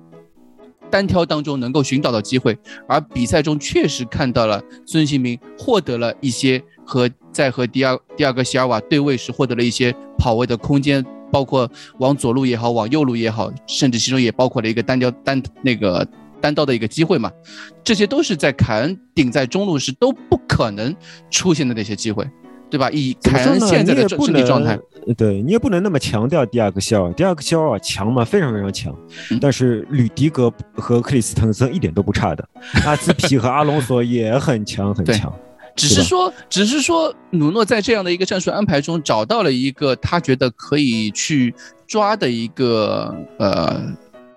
[0.91, 16.07] 单挑当中能够寻找到机会，而比赛中确实看到了孙兴民获得了一些和在和第二第二个席尔瓦对位时获得了一些跑位的空间，包括往左路也好，往右路也好，甚至其中也包括了一个单挑单那个
[16.41, 17.31] 单刀的一个机会嘛，
[17.85, 20.95] 这些都是在凯恩顶在中路时都不可能
[21.31, 22.29] 出现的那些机会，
[22.71, 22.89] 对吧？
[22.91, 23.61] 以凯恩？
[23.61, 24.79] 现在的身体状态，，
[25.17, 27.13] 对你也不能那么强调第二个肖尔瓦。
[27.15, 28.97] 迪亚哥席尔强吗，非常非常强，
[29.31, 32.49] 嗯但是吕迪格和克里斯滕森一点都不差的，
[32.85, 35.33] 阿兹皮和阿隆索也很强很强。
[35.77, 41.55] 只是说，只是说，努诺在这样的一个战术安排中找到了一个他觉得可以去
[41.87, 43.81] 抓的一个呃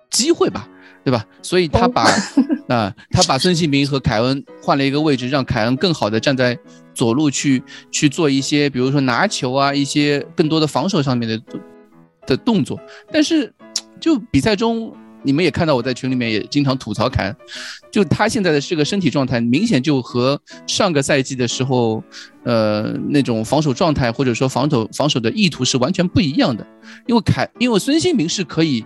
[0.10, 0.68] 机会吧，
[1.04, 1.26] 对吧？
[1.42, 2.04] 所以他把
[2.70, 6.58] 啊、他把孙兴民和凯恩换了一个位置，让凯恩更好的站在
[6.94, 11.42] 左路去去做一些，比如说拿球啊，一些更多的防守上面的
[12.26, 12.80] 的动作。
[13.12, 13.54] 但是
[14.00, 17.36] 就比赛中，你们也看到我在群里面也经常吐槽凯恩，
[17.92, 22.02] 就他现在的这个身体状态，明显就和上个赛季的时候，
[22.44, 26.66] 呃，那种防守状态或者说防守防守的意图是完全不一样的。
[27.08, 28.84] 因为凯，因为孙兴民是可以，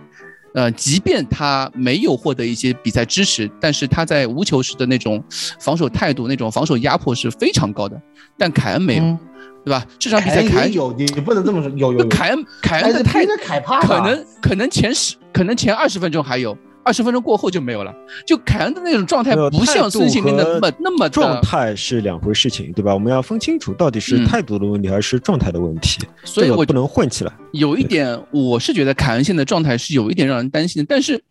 [0.54, 5.22] 呃，即便他没有获得一些比赛支持，但是他在无球时的那种
[5.60, 8.00] 防守态度、那种防守压迫是非常高的。
[8.36, 9.18] 但凯恩没有，嗯
[9.64, 9.84] 对吧？
[9.98, 12.08] 这场比赛凯恩有，你不能这么说，有有有。
[12.08, 16.56] 凯恩凯恩的太但是逼着凯帕吧可能可能前十可能前二十分钟还有，
[16.88, 17.94] 二十分钟过后就没有了。
[18.26, 22.94] 就凯恩的那种状态不像孙兴民的那么那么状态是两回事情，对吧？
[22.94, 27.32] 我们要分清楚到底是嗯态度的问题还是状态的问题，所以我不能混起来。
[27.52, 31.22] 有一点，我是觉得凯恩现在状态是有一点让人担心的，但是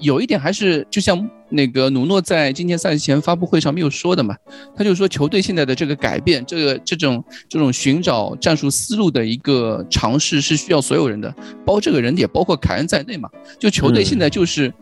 [0.00, 4.36] 有一点还是就像那个努诺在今天赛前发布会上没有说的嘛，
[4.76, 11.34] 他就说球队现在的这个改变，这个这种这种寻找战术思路的一个尝试是需要所有人的，
[11.64, 13.28] 包这个人也包括凯恩在内嘛。
[13.58, 14.72] 就球队现在就是。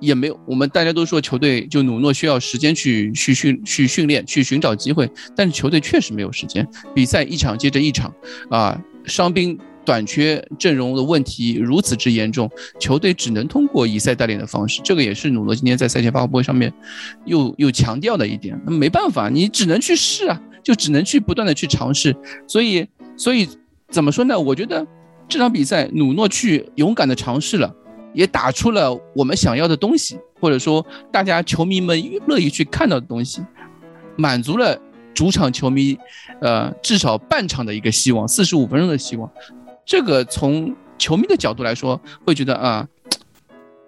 [0.00, 8.14] 也没有，我们大家都说球队就努诺需要时间去去训去训练去寻找机会，但是球队确实没有时间，比赛一场接着一场，
[8.48, 9.58] 啊，伤兵
[9.88, 16.70] 短缺阵容的问题如此之严重，球队只能通过以赛代练的方式，这个也是努诺今天在赛前发布会上面
[17.24, 18.60] 又又强调的一点。
[18.66, 22.14] 那没办法，你只能去试啊，就只能去不断的去尝试。
[22.46, 22.86] 所以，
[23.16, 23.48] 所以
[23.88, 24.38] 怎么说呢？
[24.38, 24.86] 我觉得
[25.26, 27.74] 这场比赛努诺去勇敢的尝试了。
[28.12, 33.40] 也打出了我们想要的东西，或者说大家球迷们乐意去看到的东西，
[34.16, 34.78] 满足了
[35.14, 35.96] 主场球迷，
[36.40, 39.30] 呃，至少半场的一个希望，四十五分钟的希望。
[39.88, 42.86] 这个从球迷的角度来说，会觉得啊，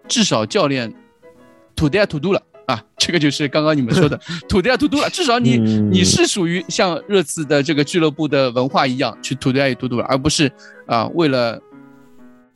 [0.09, 0.91] 至少教练
[1.77, 5.11] ，to do to do 了啊， 这个就是刚刚你们说的 to do to do 了。
[5.11, 10.51] 至少你、嗯你是属于像热刺的这个俱乐部的文化一样去 to do to do 了，而不是
[10.87, 11.61] 啊为了。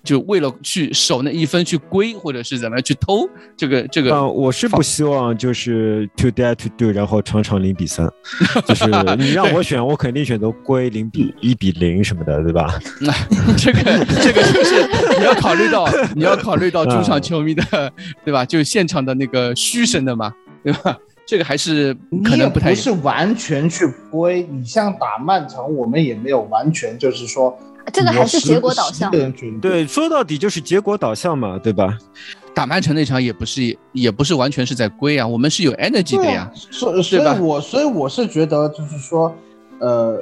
[0.04, 4.14] 就为了去守那一分去归，或者是怎么样去偷这个这个。
[4.14, 8.06] 啊，我是不希望就是 to dare to do，然后场场零比三，
[8.66, 8.84] 就是
[9.16, 12.78] 你让我选，我肯定选择归零比一比零什么的，对吧？
[13.00, 13.12] 那
[13.56, 13.80] 这个
[14.22, 14.86] 这个就是
[15.18, 17.90] 你要考虑到你要考虑到主场球迷的，
[18.24, 18.44] 对吧？
[18.44, 20.30] 就是现场的那个嘘声的嘛，
[20.62, 20.96] 对吧？
[21.26, 24.46] 这个还是可能不太不是完全去归。
[24.50, 27.58] 你像打曼城，我们也没有完全就是说。
[27.92, 29.10] 这个还是结果导向。
[29.60, 31.98] 对，说到底就是结果导向嘛，对吧？
[32.54, 39.34] 打曼城那场也不是，也不是完全是在归啊，我们是有 energy 的呀，所、啊、所以我所以我是觉得就是说，
[39.80, 40.16] 呃，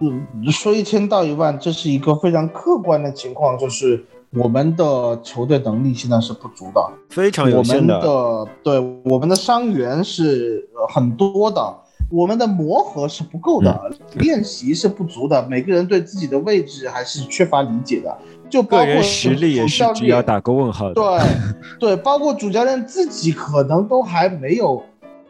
[0.00, 8.00] 嗯，说一千道一万，这是一个非常客观的情况，就是我们的球队能力现在是不足的，非常有限的。
[8.00, 11.60] 的对，我们的伤员是很多的。
[12.12, 18.14] 我们的磨合是不够的，嗯、练习是不足的，每个人对自己的位置还是缺乏理解的，
[18.50, 20.94] 就包括实力也是要打个问号的。
[20.94, 21.18] 对，
[21.80, 24.82] 对，包括主教练自己可能都还没有，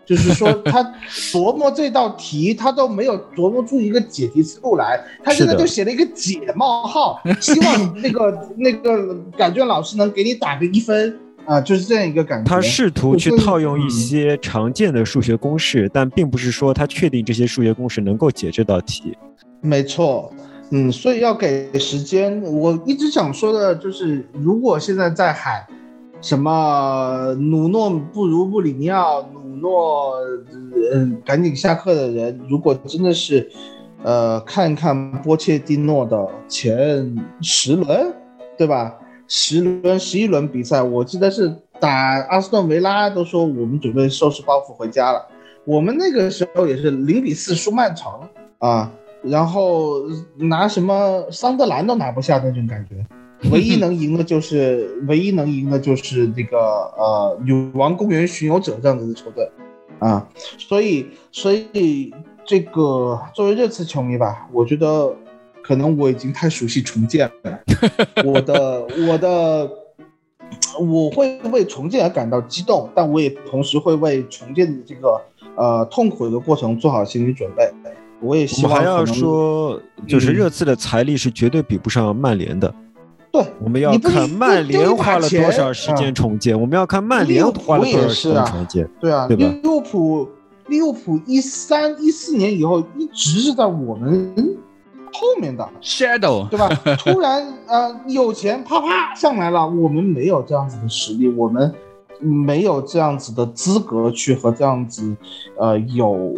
[0.04, 0.82] 就是说 他
[1.30, 11.16] 琢磨这道题，他都没有琢磨出一个解题思路来，他现在就写了一个解冒号，希望那个 那个感卷老师能给你打个一分。
[11.44, 12.48] 啊，就是这样一个感觉。
[12.48, 19.16] 他试图去套用一些常见的数学公式，嗯、但并不是说他确定这些数学公式能够解这道题。
[19.60, 20.32] 没错，
[20.70, 22.40] 嗯，所以要给时间。
[22.42, 25.66] 我一直想说的就是，如果现在在喊
[26.20, 30.12] 什么努诺不如布里尼奥，努诺
[30.92, 33.50] 嗯、呃、赶紧下课的人，如果真的是
[34.04, 38.14] 呃看看波切蒂诺的前十轮，
[38.56, 38.94] 对吧？
[39.34, 41.90] 十轮、十一轮比赛，我记得是打
[42.28, 45.26] 阿斯顿维拉都说我们准备收拾包袱回家了。
[45.64, 48.12] 我们那个时候也是零比四输曼城
[48.58, 50.02] 啊，然后
[50.36, 53.06] 拿什么桑德兰都拿不下那种感觉，
[53.50, 56.58] 唯一能赢的就是唯一能赢的就是那个
[56.98, 59.50] 呃女王公园巡游者这样子的球队
[59.98, 60.28] 啊，
[60.58, 62.12] 所以所以
[62.44, 65.16] 这个作为热刺球迷吧，我觉得
[65.62, 67.60] 可能我已经太熟悉重建了，
[68.24, 69.70] 我的我的。
[70.78, 75.18] 我会为重建而感到激动，但我也同时会为重建的这个
[75.56, 77.72] 呃痛苦的过程做好心理准备。
[78.20, 82.72] 我也希望还要说，就是热刺的财力是绝对比不上曼联的。
[83.30, 88.86] 对，我们要看曼联花了多少时间重建，我们要看曼联花了多少时间重建。
[89.00, 89.44] 对啊，对吧？
[89.62, 90.28] 利物浦，
[90.68, 94.34] 利物浦一三一四年以后一直是在我们。
[95.12, 96.68] 后面的 shadow 对吧？
[96.96, 101.72] 突然呃有钱啪啪上来了，我们没有这样子的实力，我们
[102.18, 105.16] 没有这样子的资格去和这样子
[105.58, 106.34] 呃有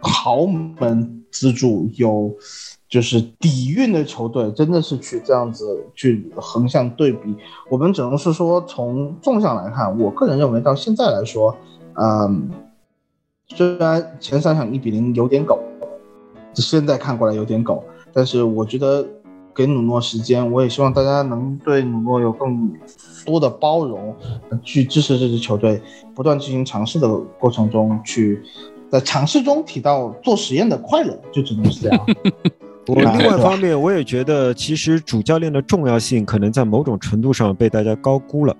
[0.00, 2.34] 豪门资助、有
[2.88, 7.36] 就是底蕴的球队，真的是去这样子去横向对比。
[7.70, 11.54] 我们只能是说从纵向来看，我个人认为到现在来说，
[11.94, 12.50] 嗯，
[13.48, 15.60] 虽然前三场一比零有点狗，
[16.54, 17.84] 现在看过来有点狗。
[18.18, 19.06] 但是我觉得
[19.54, 22.68] 给努诺时间，我也希望大家能对努诺有更
[23.24, 24.12] 多的包容，
[24.64, 25.80] 去支持这支球队
[26.16, 27.08] 不断进行尝试的
[27.38, 28.42] 过程中，去
[28.90, 32.06] 在尝试中提到做实验的快乐，就只能是这样。
[32.88, 38.56] 我另外一方面，我也觉得其实主教练的重要性可能在某种程度上被大家高估了。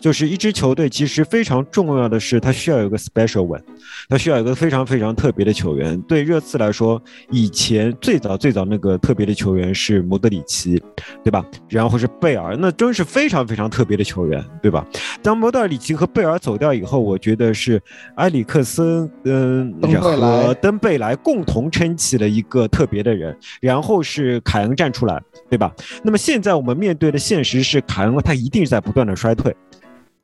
[0.00, 3.62] 就是一支球队，其实非常重要的是，它需要有个 special one，
[4.08, 6.00] 它需要有个非常非常特别的球员。
[6.02, 7.00] 对热刺来说，
[7.30, 10.82] 以前最早最早那个特别的球员是莫德里奇，
[11.24, 11.44] 对吧？
[11.68, 14.86] 然后是贝尔，那真是非常非常特别的球员，对吧？
[15.22, 17.80] 当莫德里奇和贝尔走掉以后，我觉得是
[18.16, 25.72] 埃里克森，嗯，和登贝莱共同撑起了一个特别的人，然后是凯恩站出来，对吧？
[26.02, 29.49] 那么现在我们面对的现实是，凯恩他一定是在不断的衰退。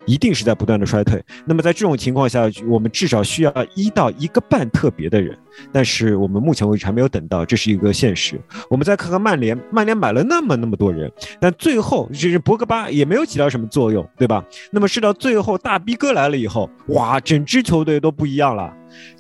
[0.05, 1.21] 一定是在不断的衰退。
[1.45, 5.37] 那么在这种情况下，我们至少需要一到一个半特别的人，
[5.73, 8.41] 但是我们目前为止还没有等到，这是一个现实。
[8.71, 11.11] 我们再看看曼联，曼联买了那么那么多人，
[11.41, 14.45] 但最后就是博格巴也没有起到什么作用，对吧？
[14.71, 18.73] 那么是到最后大逼哥来了以后，哇，整支球队都不一样了。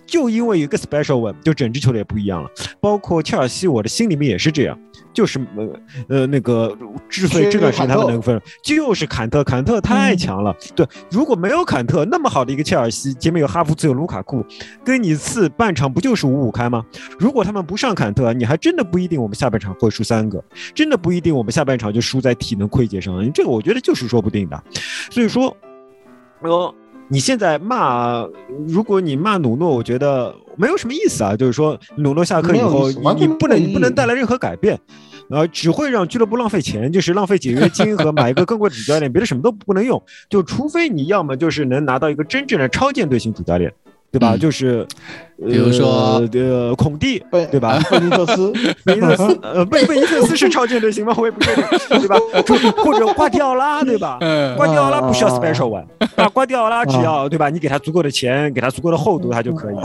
[0.06, 2.48] 就因为一个 special one，就整支球队也不一样了。
[2.80, 4.78] 包括切尔西，我的心里面也是这样。
[5.12, 5.80] 就是呃
[6.10, 6.76] 呃那个
[7.08, 10.54] 之所以这段时间他们能分，就是坎特，坎特太强了。
[10.74, 14.44] 对，如果没有坎特，那么好的一个切尔西，前面有哈弗茨，有卢卡库，
[14.84, 16.84] 跟你次半场不就是五五开吗？
[17.18, 20.44] 如果他们不上坎特，你还真的不一定我们下半场会输三个，
[20.74, 23.32] 真的不一定我们下半场就输在体能亏竭上。
[23.32, 24.62] 这个我觉得就是说不定的。
[25.10, 25.56] 所以说，
[26.42, 26.74] 呃。
[27.08, 28.26] 你现在骂，
[28.66, 31.36] 如果你骂努诺，我觉得没有什么意思啊。
[31.36, 34.76] 就是说，努诺下课以后，你你不能你不能带来任何改变，
[35.30, 40.02] 呃，只会让俱乐部浪费钱，就是浪费解约金和买一个更贵的主教练，别的什么都不能用。
[40.28, 43.72] 就除非你要么就是能拿到一个真正的超舰队型主教练。
[44.10, 44.36] 对吧？
[44.36, 44.86] 就是，
[45.46, 47.78] 比如说呃，孔蒂，对吧？
[47.90, 48.52] 贝尼特斯，
[48.84, 51.14] 贝尼特斯，呃，贝贝尼特斯是超舰队型吗？
[51.18, 51.64] 我也不确定，
[52.00, 52.16] 对吧？
[52.82, 54.18] 或者瓜迪奥拉，对吧？
[54.56, 55.84] 瓜迪奥拉不需要 special one，
[56.16, 57.50] 啊，瓜迪奥拉只要对吧？
[57.50, 59.76] 你给他足够的钱，给他足够的厚度，他就可以。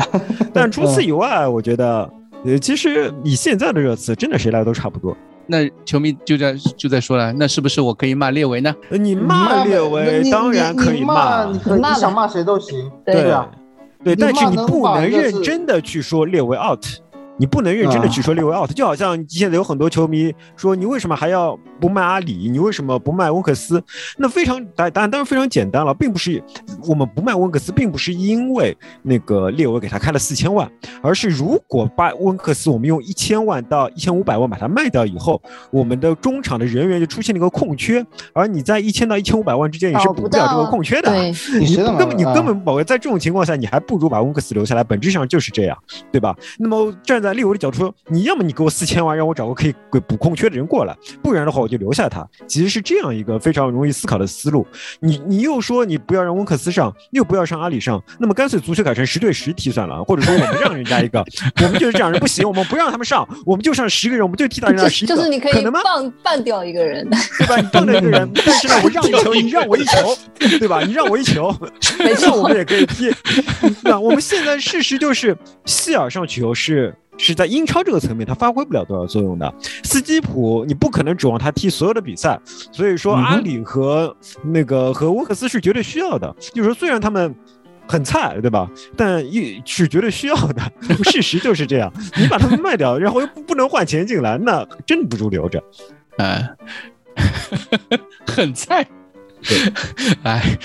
[0.54, 2.10] 但除此以外，我觉得，
[2.46, 5.16] 呃，其实以现在的热刺，真的谁来都差不多。
[5.48, 8.74] 那球迷就在就在说了，那是不是我可以骂列维呢？
[8.92, 13.50] 你骂列维当然可以骂，你可以想骂谁都行，对啊。
[14.04, 16.86] 对，但是你不能认真的去说列为 out。
[17.42, 22.48] 你不能认真的去说六位 out，就好像现在有很多球迷说你为什么还要不卖阿里？
[22.48, 23.84] 你为什么不卖温克斯？
[24.16, 26.40] 那非常答答案当然非常简单了，并不是
[26.88, 30.72] 我们不卖温克斯，并不是因为那个列维给他开了四千万，
[31.02, 41.12] 而是如果把温克斯我们用一千万到一千五百万把它卖掉以后，我们的中场的人员就出现了一个空缺，而你在一千到一千五百万之间你是补不了这个空缺的，
[41.60, 45.76] 你根本你根本在这种情况下你还不如把温克斯留下来，本质上就是这样，
[46.12, 46.36] 对吧？
[46.60, 52.28] 那么站在利维的角度说，你要么你给我四千万，让我找个可以给补空缺的人过来，不然的话我就留下他。
[52.48, 54.66] 其实是这样一个非常容易思考的思路。
[55.00, 61.24] 你你又说你不要让温克斯上，又不要上阿里上，那么干脆足球改成十对十踢算了，或者说我们让人家一个，
[61.64, 67.08] 我们就是这样人不行，我们不让他们上，我们就上十个人，我们就踢到人家十个，就是你可以放放掉一个人，
[67.38, 67.58] 对吧？
[67.58, 70.18] 你放掉一个人， 但是呢，我让一球， 你让我一球，
[70.60, 70.82] 对吧？
[70.82, 71.54] 你让我一球，
[72.00, 73.12] 没错，我们也可以踢。
[73.84, 76.94] 那我们现在事实就是希尔上球是。
[77.22, 79.54] 是在英超这个层面他发挥不了多少作用的。
[79.84, 82.40] 斯基普你不可能指望他踢所有的比赛，
[82.72, 86.36] 所以说阿里和那个和沃克斯是绝对需要的。
[86.54, 87.34] 就是说虽然他们。
[87.88, 88.70] 很菜，对吧？
[88.96, 90.62] 但一是绝对需要的，
[91.12, 91.92] 事实就是这样。
[92.16, 95.62] 你把他们卖掉，然后又不能换钱进来，那真不如留着。
[96.18, 96.56] 哎，
[98.26, 98.88] 很菜。
[100.24, 100.58] 哎，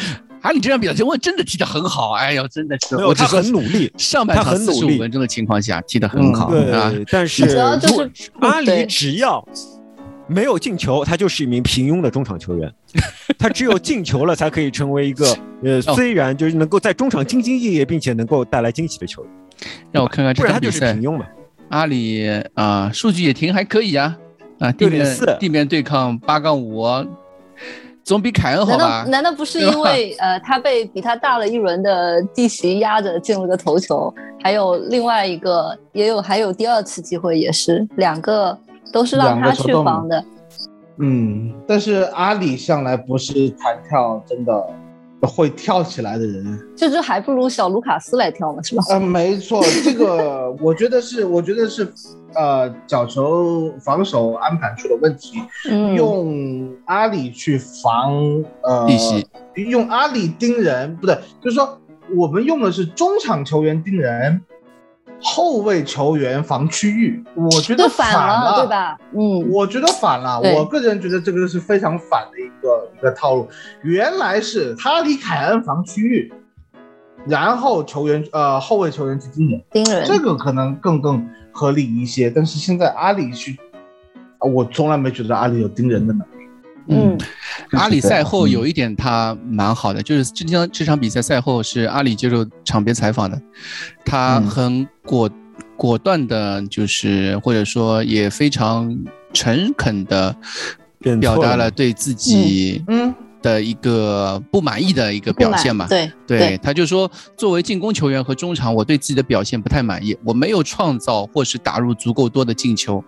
[0.47, 2.13] 阿里这场比赛，我真的踢得很好。
[2.13, 6.51] 哎呦，真的是，我他很努力，上半场四十五分钟的情况下踢得很好。
[6.51, 7.45] 对，但是
[8.41, 9.47] 阿里只要。
[10.29, 12.69] 没有进球，他就是一名平庸的中场球员。
[13.39, 15.25] 他只有进球了，才可以成为一个
[15.63, 19.31] 呃，虽然就是能够在中场兢兢业业，并且能够带来惊喜的球员。
[19.93, 21.25] 让我看看，不然他就是平庸嘛。
[21.69, 24.17] 阿里啊，数据也挺还可以啊
[24.59, 26.85] 啊，地面地面对抗八杠五，
[28.07, 29.03] 总比凯恩好吧？
[29.03, 34.11] 难道难道不是因为呃，他被比他大了一轮的弟媳压着进了个头球？
[34.43, 38.59] 还有另外一个，也有还有第二次机会，也是两个。
[38.93, 40.25] 都是让他去防的，
[40.99, 44.65] 嗯，但是阿里向来不是弹跳真的
[45.23, 48.85] 会跳起来的人，这就还不如小卢卡斯来跳呢，是吧？
[48.93, 51.93] 嗯，没错，这个 我觉得是，我觉得是，
[52.35, 55.39] 呃，角球防守安排出了问题，
[55.95, 58.13] 用阿里去防
[58.63, 58.87] 呃，
[59.55, 61.81] 用阿里盯人，不对，就是说
[62.15, 64.43] 我们用的是中场球员盯人。
[65.19, 68.99] 后卫球员防区域，我觉得反了，对吧？
[69.15, 70.39] 嗯，我觉得反了。
[70.39, 73.49] 我个人觉得这个是非常反的一个一个套路。
[73.83, 76.31] 原来是哈里凯恩防区域，
[77.27, 81.27] 然后球员呃后卫球员去盯人，盯人，这个可能更更
[81.57, 82.29] 合理一些。
[82.29, 83.57] 但是现在阿里去，
[84.41, 86.33] 我从来没觉得阿里有盯人的能力。
[86.89, 87.19] 嗯，
[87.73, 93.41] 阿里赛后有一点他蛮好的，就是这场这场比赛赛后是阿里接受场边采访的，
[94.05, 95.31] 他很果
[95.77, 98.97] 果断的，就是或者说也非常
[99.33, 100.37] 诚恳的
[101.19, 103.15] 表达了对自己嗯。
[103.47, 113.05] 的一个不满意的一个表现嘛，对对，他就说，作为进攻球员和中场，我对自己的表现不太满意，我没有创造或是打入足够多的进球，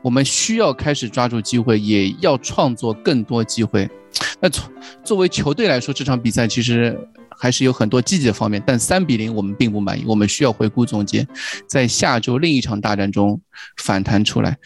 [0.00, 3.90] 我们需要开始抓住机会，也要创作更多机会。
[4.38, 4.72] 那从
[5.02, 6.96] 作为球队来说，这场比赛其实
[7.36, 11.26] 还是有很多积极的方面，但三比零我们并不满意，我们需要回顾总结，
[11.66, 13.40] 在下周另一场大战中
[13.78, 14.56] 反弹出来。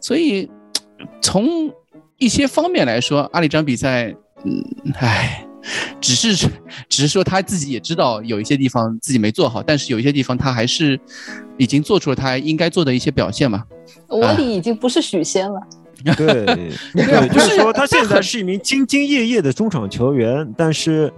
[0.00, 0.50] 所以
[1.20, 1.70] 从
[2.18, 4.12] 一些方面来说，阿里这场比赛。
[4.44, 4.64] 嗯，
[4.94, 5.46] 唉，
[6.00, 6.48] 只是
[6.88, 10.98] 只是说他自己也知道有一些地方自己没做好，但是有一些地方他还是
[11.56, 13.64] 已经做出了他应该做的一些表现嘛。
[14.08, 15.60] 我里已经不是许仙了。
[16.16, 16.44] 对
[16.94, 21.12] 对，就是说他现在是一名兢兢业业的中场球员，但是。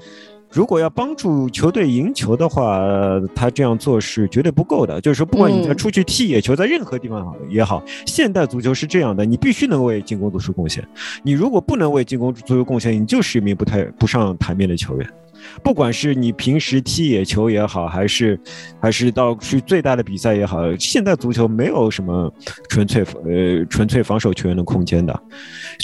[0.55, 2.81] 如果要帮助球队赢球的话，
[3.35, 5.01] 他这样做是绝对不够的。
[5.01, 10.87] 就是说，不管你在出去踢野球，在任何地方也好，现代足球是这样的，你必须能为进攻做出贡献。
[11.25, 15.11] 你如果不能为进攻做出贡献，你就是一名不太不上台面的球员。
[15.63, 18.39] 不管是你平时踢野球也好，还是
[18.81, 22.33] 还是到去最大的比赛也好，现在足球没有什么
[22.69, 25.23] 纯粹呃纯粹防守球员的空间的。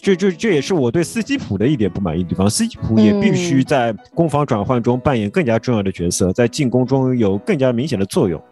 [0.03, 2.49] 这这这也是我对斯基普的一点不满意的地方。
[2.49, 8.43] 斯基普也必须在攻防转换中扮演更加重要的角色，在进攻中有更加明显的作用。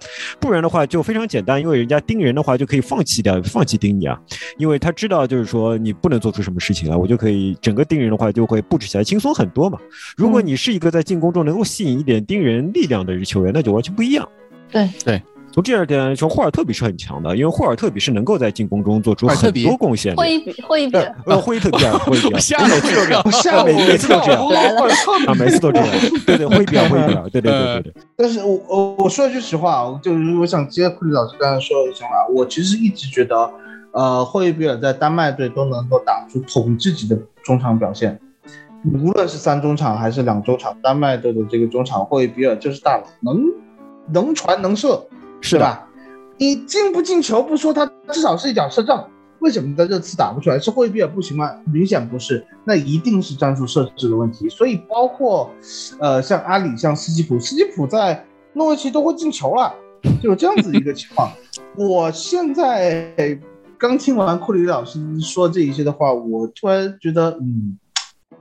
[0.40, 4.18] 不然的话就非常简单，因为人家盯人的话就可以放弃掉，放弃盯你啊，
[4.56, 9.78] 因为他知道就是说你不能做出什么事情来，我就可以整个盯人的话就会布置起来轻松很多嘛。
[10.16, 14.28] 如果你是一个在在进攻中能够吸引一点盯人力量的球员，那就完全不一样。
[14.68, 15.22] 对对，
[15.52, 20.16] 从这二点来说，霍尔特比是很强的，因为霍尔特比是能够在进攻中做出很多贡献。
[20.16, 24.44] 霍伊比，霍伊比，呃，霍伊特比，霍伊比， 下每次都这样，下每每次都这样，
[25.28, 25.88] 啊，每次都这样，
[26.26, 27.94] 对对，霍伊比，霍伊比，对对对对对。
[28.16, 33.50] 但是我我我说一句实话，就是我想接库里老师刚才说的想法，我其实一直觉得，
[33.92, 38.20] 呃，霍伊比尔在丹麦队都能够打出统治级的中场表现。
[38.84, 43.44] 无论是三中场还是两中场，丹麦队的这个中场霍伊比尔就是大佬，能
[44.12, 45.04] 能传能射，
[45.40, 45.86] 是吧？
[46.36, 49.04] 你进不进球不说，他至少是一脚射正。
[49.40, 50.58] 为什么在这次打不出来？
[50.58, 51.50] 是霍伊比尔不行吗？
[51.72, 54.48] 明显不是，那一定是战术设置的问题。
[54.48, 55.50] 所以包括，
[55.98, 59.74] 呃，像阿里、像斯基普，斯基普在诺维奇都会进球了，
[60.22, 61.30] 就是这样子一个情况。
[61.76, 63.12] 我现在
[63.76, 67.76] 刚听完库里老师说这一些的话，我突然觉得，嗯。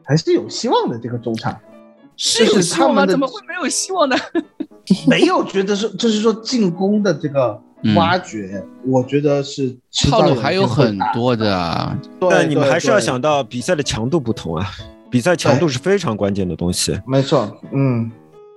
[0.07, 1.55] 还是有希望的，这个中场
[2.15, 3.05] 是有希望吗？
[3.05, 4.15] 怎么会没有希望呢？
[5.05, 7.61] 没有觉得是，就是说进攻的这个
[7.95, 9.77] 挖掘，我觉得是
[10.09, 11.97] 套路还有很多的。
[12.29, 14.65] 但你们还是要想到比赛的强度不同啊，
[15.11, 16.97] 比赛强度是非常关键的东西。
[17.05, 18.09] 没错，嗯，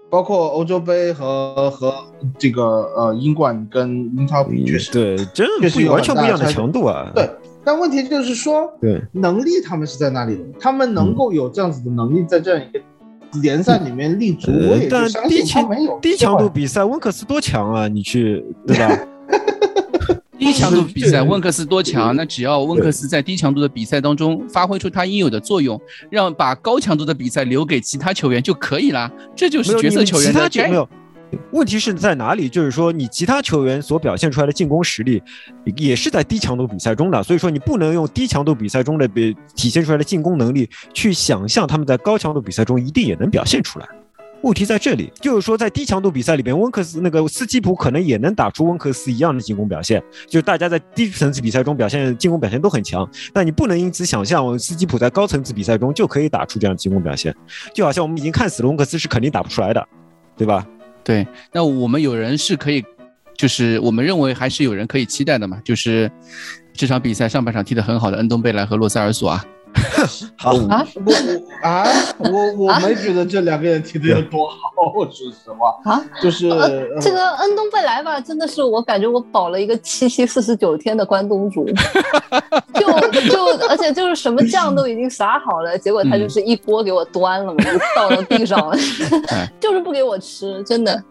[0.09, 1.93] 包括欧洲杯和和
[2.39, 2.63] 这个
[2.97, 7.11] 呃英冠跟英超比，确实对，真确实有不完全不一样的强度啊。
[7.13, 7.29] 对。
[7.65, 12.81] 但问题就是说，对，能力他们是在那里的，他们能够有这样子的能力在这样一个
[13.43, 17.87] 联赛里面立足，我也就呃但相信有低强度比赛，温克斯多强啊！
[17.87, 18.99] 你去对吧？
[20.39, 22.13] 低强度比赛，温克斯多强？
[22.17, 25.79] 那只要温克斯在低强度的比赛当中发挥出他应有的作用，
[26.09, 29.13] 让把高强度的比赛留给其他球员就可以了。
[29.37, 30.89] 这就是角色球员其他的。
[31.53, 32.49] 问题是在哪里？
[32.49, 35.23] 就是说，你其他球员所表现出来的进攻实力，
[35.77, 43.87] 也是在低强度比赛中的，所以说你不能用低强度比赛中的比体现出来的进攻能力去想象他们在高强度比赛中一定也能表现出来。
[44.43, 57.35] 问题在这里，就是说在低强度比赛里边，温克斯那个斯基普可能也能打出温克斯一样的进攻表现，就是大家在低层次比赛中表现进攻表现都很强，但你不能因此想象斯基普在高层次比赛中就可以打出这样的进攻表现，
[57.75, 59.87] 就好像我们已经看死了温克斯是肯定打不出来的，
[60.39, 60.67] 对吧？
[61.11, 62.85] 对，那我们有人是可以，
[63.37, 66.09] 就是我们认为还是有人可以期待的嘛，就是
[66.73, 69.45] 这场比赛上半场踢得很好的恩东贝莱和洛塞尔索啊。
[70.37, 70.57] 好。
[70.69, 71.87] 啊，我我啊，
[72.19, 74.57] 我我没觉得这两个人踢得有多好，
[74.95, 76.49] 我说实话啊，就是、
[77.01, 81.65] 这个恩东贝莱吧，真的是我感觉我保了一个七七四十九天的关东煮，
[82.75, 82.87] 就
[83.29, 88.77] 就而且就是什么酱都已经撒好了，结果他就是一锅给我端了嘛，就倒到地上了，
[89.61, 91.03] 就是不给我吃，真的。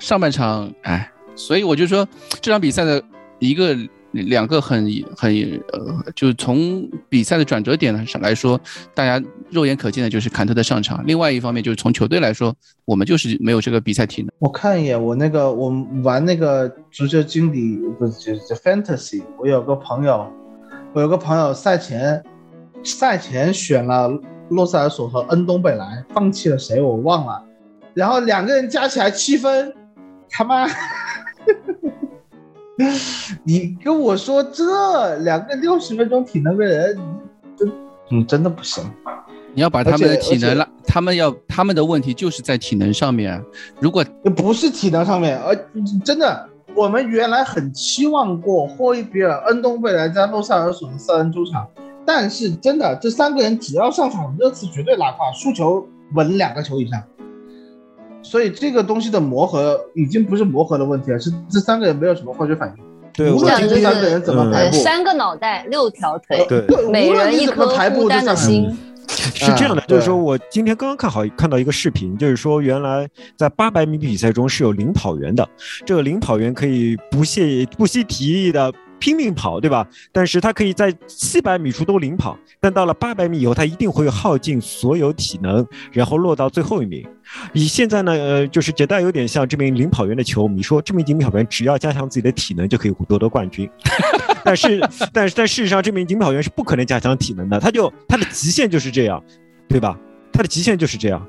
[0.00, 2.06] 上半场，哎，所以我就说
[2.40, 3.02] 这场比赛的
[3.38, 3.76] 一个、
[4.14, 4.86] 两个很
[5.16, 5.34] 很
[5.72, 8.58] 呃，就是从比赛的转折点上来说，
[8.94, 11.04] 大家肉眼可见的就是坎特的上场。
[11.06, 12.54] 另外一方面就是从球队来说，
[12.84, 14.30] 我们就是没有这个比赛体能。
[14.38, 15.72] 我看一眼我那个我
[16.02, 20.26] 玩那个足球经理不是就是 fantasy，我有个朋友，
[20.92, 22.22] 我有个朋友赛前
[22.82, 24.08] 赛前选了
[24.50, 27.44] 洛塞尔索和恩东贝莱，放弃了谁我忘了，
[27.94, 29.74] 然后两个人加起来七分，
[30.30, 30.66] 他妈。
[33.44, 36.98] 你跟我说这两个六十分钟体能的人，
[37.56, 37.72] 真
[38.10, 38.84] 嗯真的不行。
[39.54, 43.40] 你要把他们的体能拉，他们要他们的问题就是在体能上面啊。
[43.78, 45.54] 如果不是体能上面，而
[46.04, 51.68] 真的，我们原来很期望过霍伊比尔、恩东贝莱加洛塞尔索的三人主场，
[52.04, 57.00] 但是真的，这三个人只要上场，热刺绝对拉胯，输球稳两个球以上。
[58.24, 62.84] 所以这个东西的磨合已经不是磨合的问题了，是这三个人没有什么化学反应。
[63.12, 66.62] 对，我无论这三个人怎么排呃，布，三个脑袋，六条腿，对。
[66.62, 68.76] 对每无人一颗排布孤单的心。
[69.06, 73.06] 是这样的，啊就是说我今天刚刚看好看到一个视频，就是说原来
[73.36, 75.46] 在八百米比赛中是有领跑员的，
[75.84, 78.72] 这个领跑员可以不屑不惜体力的
[79.04, 79.86] 拼命跑，对吧？
[80.12, 87.06] 但是他可以在七百米处都领跑，但到了八百米以后，他一定会耗尽所有体能，然后落到最后一名。
[87.52, 93.68] 以现在呢，呃，就是杰代有点像这名领跑员的球迷说，这名领跑员只要加强自己的体能就可以夺得冠军。
[94.42, 94.80] 但是，
[95.12, 99.22] 但是，但事实上，这名领跑员是不可能加强体能的，他就他的极限就是这样，
[99.68, 99.98] 对吧？
[100.32, 101.28] 他的极限就是这样。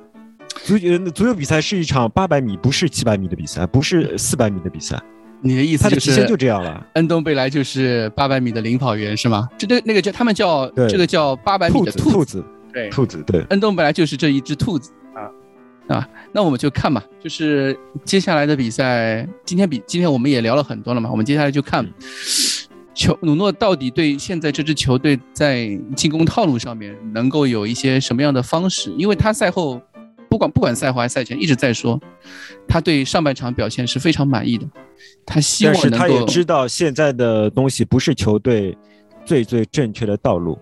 [0.64, 4.98] 足球足球比赛是一场八百米，不是七百米的比赛，不是四百米的比赛，
[5.46, 6.84] 你的意思就是他的极限就这样了。
[6.94, 9.48] 恩东贝莱就是八百米的领跑员是吗？
[9.58, 12.44] 这对那个叫他们叫这个叫八百米兔子，的兔兔子，
[12.74, 13.46] 对，兔子，对。
[13.50, 21.86] 恩东贝莱就是这一只兔子啊啊，那我们就看吧，就是接下来的比赛，今天比今天我们也聊了很多了嘛，我们接下来就看
[22.96, 29.80] 球努诺到底对现在这支球队在进攻套路上面能够有一些什么样的方式，因为他赛后
[30.36, 31.98] 不管不管赛后还是赛前一直在说，
[32.68, 34.68] 他对上半场表现是非常满意的，
[35.26, 38.78] 他希望能够他也知道现在的东西不是球队
[39.24, 40.60] 最最正确的道路。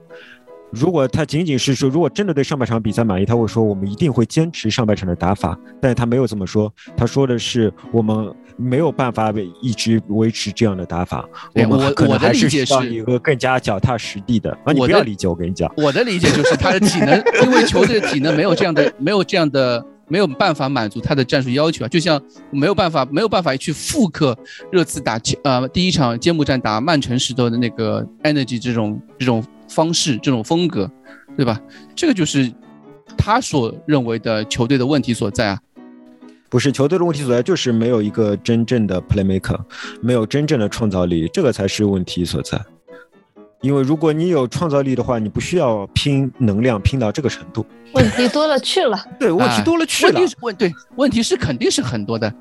[0.70, 5.58] 如果他仅仅是说，如果真的对上半场比赛满意，他会说我们一定会坚持上半场的打法。
[5.82, 14.52] 但是他没有这么说，他说的是我们没有办法一直维持这样的打法，我们可能还是理解是需要一个更加脚踏实地的。
[14.64, 21.88] 啊，你我的不要理解，我跟你讲，我的理解就是他的体能，因为球队的体能没有这样的，没有这样的，没有办法满足他的战术要求啊。
[21.88, 22.22] 就像
[22.52, 24.38] 没有办法，没有办法去复刻
[24.72, 30.90] 热刺打呃第一场揭幕战打曼城时候的那个 energy 这种这种方式、这种风格，
[31.36, 31.60] 对吧？
[31.96, 32.52] 这个就是
[33.18, 35.60] 他所认为的球队的问题所在啊。
[36.54, 39.60] 不是球队的问题所在，就是没有一个真正的 playmaker，
[40.04, 42.64] 没有真正的创造力，这个才是问题所在。
[43.62, 47.66] 因为如果你有创造力的话，你不需要拼能量拼到这个程度。
[47.94, 49.04] 问题多了去了。
[49.20, 50.12] 对，问题哎多了去了。
[50.12, 52.32] 问题是问对，问题是肯定是很多的。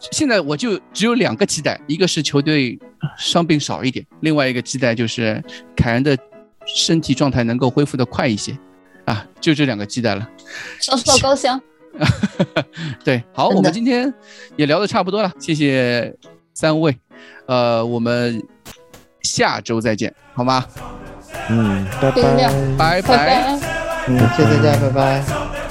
[0.00, 2.78] 现在我就只有两个期待，一个是球队
[3.18, 5.44] 伤病少一点，另外一个期待就是
[5.76, 6.16] 凯恩的
[6.64, 8.58] 身体状态能够恢复的快一些，
[9.04, 10.26] 啊，就这两个期待了。
[10.80, 11.60] 烧烧高香，
[13.04, 14.12] 对，好，我们今天
[14.56, 16.14] 也聊得差不多了，谢谢
[16.54, 16.96] 三位，
[17.46, 18.42] 呃，我们
[19.22, 20.64] 下周再见，好吗？
[21.48, 22.22] 嗯，拜拜。
[22.78, 23.58] 拜拜。
[24.08, 25.61] 嗯，谢谢大家，拜拜。